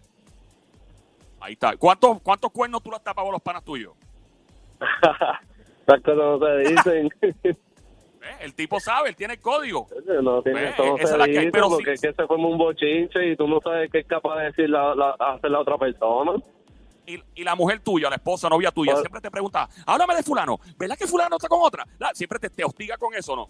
Ahí 1.41 1.53
está. 1.53 1.75
¿Cuántos, 1.77 2.21
cuántos 2.21 2.51
cuernos 2.51 2.81
tú 2.83 2.89
le 2.89 2.97
has 2.97 3.03
tapado 3.03 3.29
a 3.29 3.31
los 3.31 3.41
panas 3.41 3.63
tuyos? 3.63 3.93
Las 5.87 6.01
cosas 6.01 6.17
no 6.17 6.39
se 6.39 6.57
dicen. 6.69 7.09
¿Eh? 8.21 8.35
El 8.41 8.53
tipo 8.53 8.79
sabe, 8.81 9.09
él 9.09 9.15
tiene 9.15 9.35
el 9.35 9.39
código. 9.39 9.87
no 10.21 10.41
tiene, 10.41 10.73
no 10.77 10.97
esa 10.97 11.13
es 11.13 11.17
la 11.17 11.25
que 11.25 11.39
hay, 11.39 11.51
pero 11.51 11.69
porque 11.69 11.95
sí- 11.97 12.05
es 12.07 12.13
que 12.15 12.21
se 12.21 12.27
forma 12.27 12.47
un 12.49 12.57
bochinche 12.57 13.31
y 13.31 13.35
tú 13.37 13.47
no 13.47 13.61
sabes 13.61 13.89
qué 13.89 13.99
es 13.99 14.05
capaz 14.07 14.37
de 14.39 14.43
decir 14.45 14.69
la, 14.69 14.93
la- 14.93 15.15
hacer 15.17 15.49
la 15.49 15.59
otra 15.61 15.77
persona. 15.77 16.33
Y, 17.07 17.17
y 17.33 17.43
la 17.45 17.55
mujer 17.55 17.79
tuya, 17.79 18.09
la 18.09 18.17
esposa, 18.17 18.49
novia 18.49 18.71
tuya, 18.71 18.91
Pues- 18.91 19.03
siempre 19.03 19.21
te 19.21 19.31
pregunta, 19.31 19.69
háblame 19.85 20.15
de 20.15 20.23
fulano. 20.23 20.59
¿Verdad 20.77 20.97
que 20.97 21.07
fulano 21.07 21.37
está 21.37 21.47
con 21.47 21.59
otra? 21.63 21.85
La- 21.97 22.13
siempre 22.13 22.39
te, 22.39 22.49
te 22.49 22.63
hostiga 22.65 22.97
con 22.97 23.13
eso, 23.15 23.35
¿no? 23.37 23.49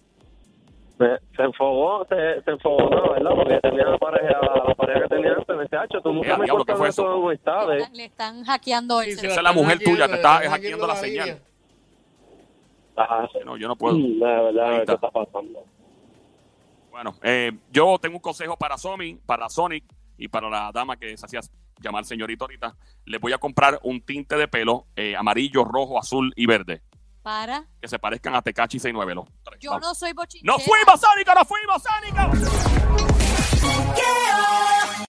Se, 1.00 1.44
enfogó, 1.44 2.06
se, 2.10 2.42
se 2.44 2.52
enfogó, 2.52 2.90
¿no? 2.90 3.12
¿verdad? 3.14 3.32
Porque 3.34 3.60
tenía 3.62 3.86
la 3.86 3.98
pareja, 3.98 4.38
la 4.68 4.76
pareja 4.76 5.02
que 5.04 5.08
tenía 5.16 5.32
antes, 5.32 5.56
me 5.56 5.64
decía, 5.64 5.82
"Hacho, 5.84 6.02
tú 6.02 6.12
nunca 6.12 6.38
me 6.38 6.44
diablo, 6.44 6.66
¿qué 6.66 6.74
cortas 6.74 6.78
fue 6.78 6.90
eso 6.90 7.04
eso? 7.04 7.10
de 7.12 7.20
Le 7.20 7.28
amistades. 7.30 7.82
están, 7.84 7.98
le 7.98 8.04
están 8.06 8.44
hackeando 8.44 9.02
el 9.02 9.18
Sí. 9.18 9.26
Esa 9.26 9.36
es 9.38 9.44
la 9.44 9.54
mujer 9.54 9.80
tuya, 9.80 10.08
te 10.10 10.16
está 10.16 10.50
hackeando 10.50 10.86
la 10.88 10.96
señal. 10.98 11.40
Ajá. 12.98 13.30
No, 13.46 13.56
yo 13.56 13.68
no 13.70 13.76
puedo. 13.78 13.98
La 13.98 14.42
verdad, 14.42 14.84
¿qué 14.86 14.92
está. 14.94 15.10
pasando? 15.10 15.64
Bueno, 16.92 17.16
eh, 17.24 17.52
yo 17.72 17.98
tengo 18.02 18.16
un 18.18 18.22
consejo 18.22 18.58
para 18.58 18.78
Sony, 18.78 19.18
para 19.26 19.48
Sonic 19.48 19.86
y 20.18 20.28
para 20.28 20.50
la 20.50 20.70
dama 20.74 20.98
que 20.98 21.16
se 21.16 21.26
hacía 21.26 21.40
llamar 21.80 22.04
señorita 22.04 22.44
ahorita. 22.44 22.76
Les 23.06 23.22
voy 23.22 23.32
a 23.32 23.38
comprar 23.38 23.80
un 23.84 24.02
tinte 24.02 24.36
de 24.36 24.50
pelo 24.50 24.86
eh, 24.98 25.16
amarillo, 25.16 25.64
rojo, 25.64 25.98
azul 25.98 26.34
y 26.36 26.46
verde. 26.46 26.82
Para. 27.22 27.66
Que 27.82 27.88
se 27.88 28.00
parezcan 28.00 28.34
a 28.36 28.42
Tecachi 28.42 28.80
69. 28.80 29.16
Los 29.16 29.26
tres. 29.44 29.60
Yo 29.60 29.72
Vamos. 29.72 29.88
no 29.90 29.96
soy 29.96 30.14
bochinchera. 30.14 30.54
¡Nos 30.54 30.64
fuimos, 30.64 31.00
Sónica! 31.02 31.34
¡Nos 31.36 31.48
fuimos, 31.48 31.84
Sónica! 31.84 32.32